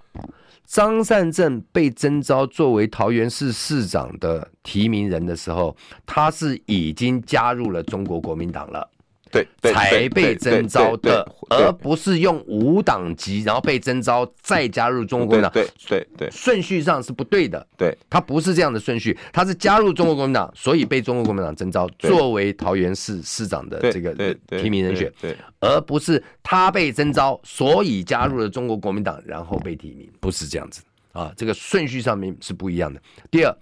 [0.66, 5.74] 张善政被征召作为桃园市市长的提名人的时候，
[6.04, 8.86] 他是已经加入了中国国民党了。
[9.30, 15.52] 对，才被征召的，而不是用无党籍，然后被征召再加入中国国民党。
[15.52, 17.64] 对对对，顺序上是不对的。
[17.76, 24.14] 对，他不是这样的顺序，他是加入中国国民党，所以被中国国民党征召作为桃园市市长的这个
[24.58, 25.12] 提名人选。
[25.20, 33.00] 对，而不是他被征召，所以加入了中国国民党，然后被提名，不是这样子啊，这个顺序上面是不一样的。
[33.30, 33.56] 第二，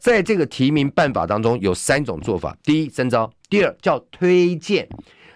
[0.00, 3.30] 在这个提名办法当中有三种做法：第一，征召。
[3.50, 4.88] 第二叫推荐，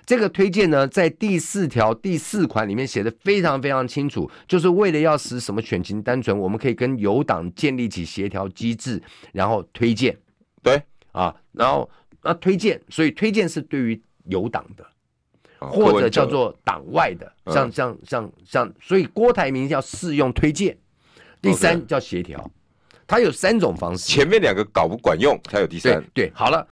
[0.06, 9.02] 这个推荐呢，在第四条第四款里面写的非常非常清楚，就是为了要使什么选情单纯，我们可以跟友党建立起协调机制，
[9.32, 10.16] 然后推荐。
[10.62, 11.90] 对啊，然后
[12.22, 14.86] 那推荐，所以推荐是对于有党的，
[15.58, 20.78] 或者叫做党外的，像像像像，所以郭台铭要适用推荐。
[21.42, 22.50] 第三叫协调，
[23.06, 26.04] 它有三种方式，前面两个搞不管用，才有第三。
[26.12, 26.62] 对，好了。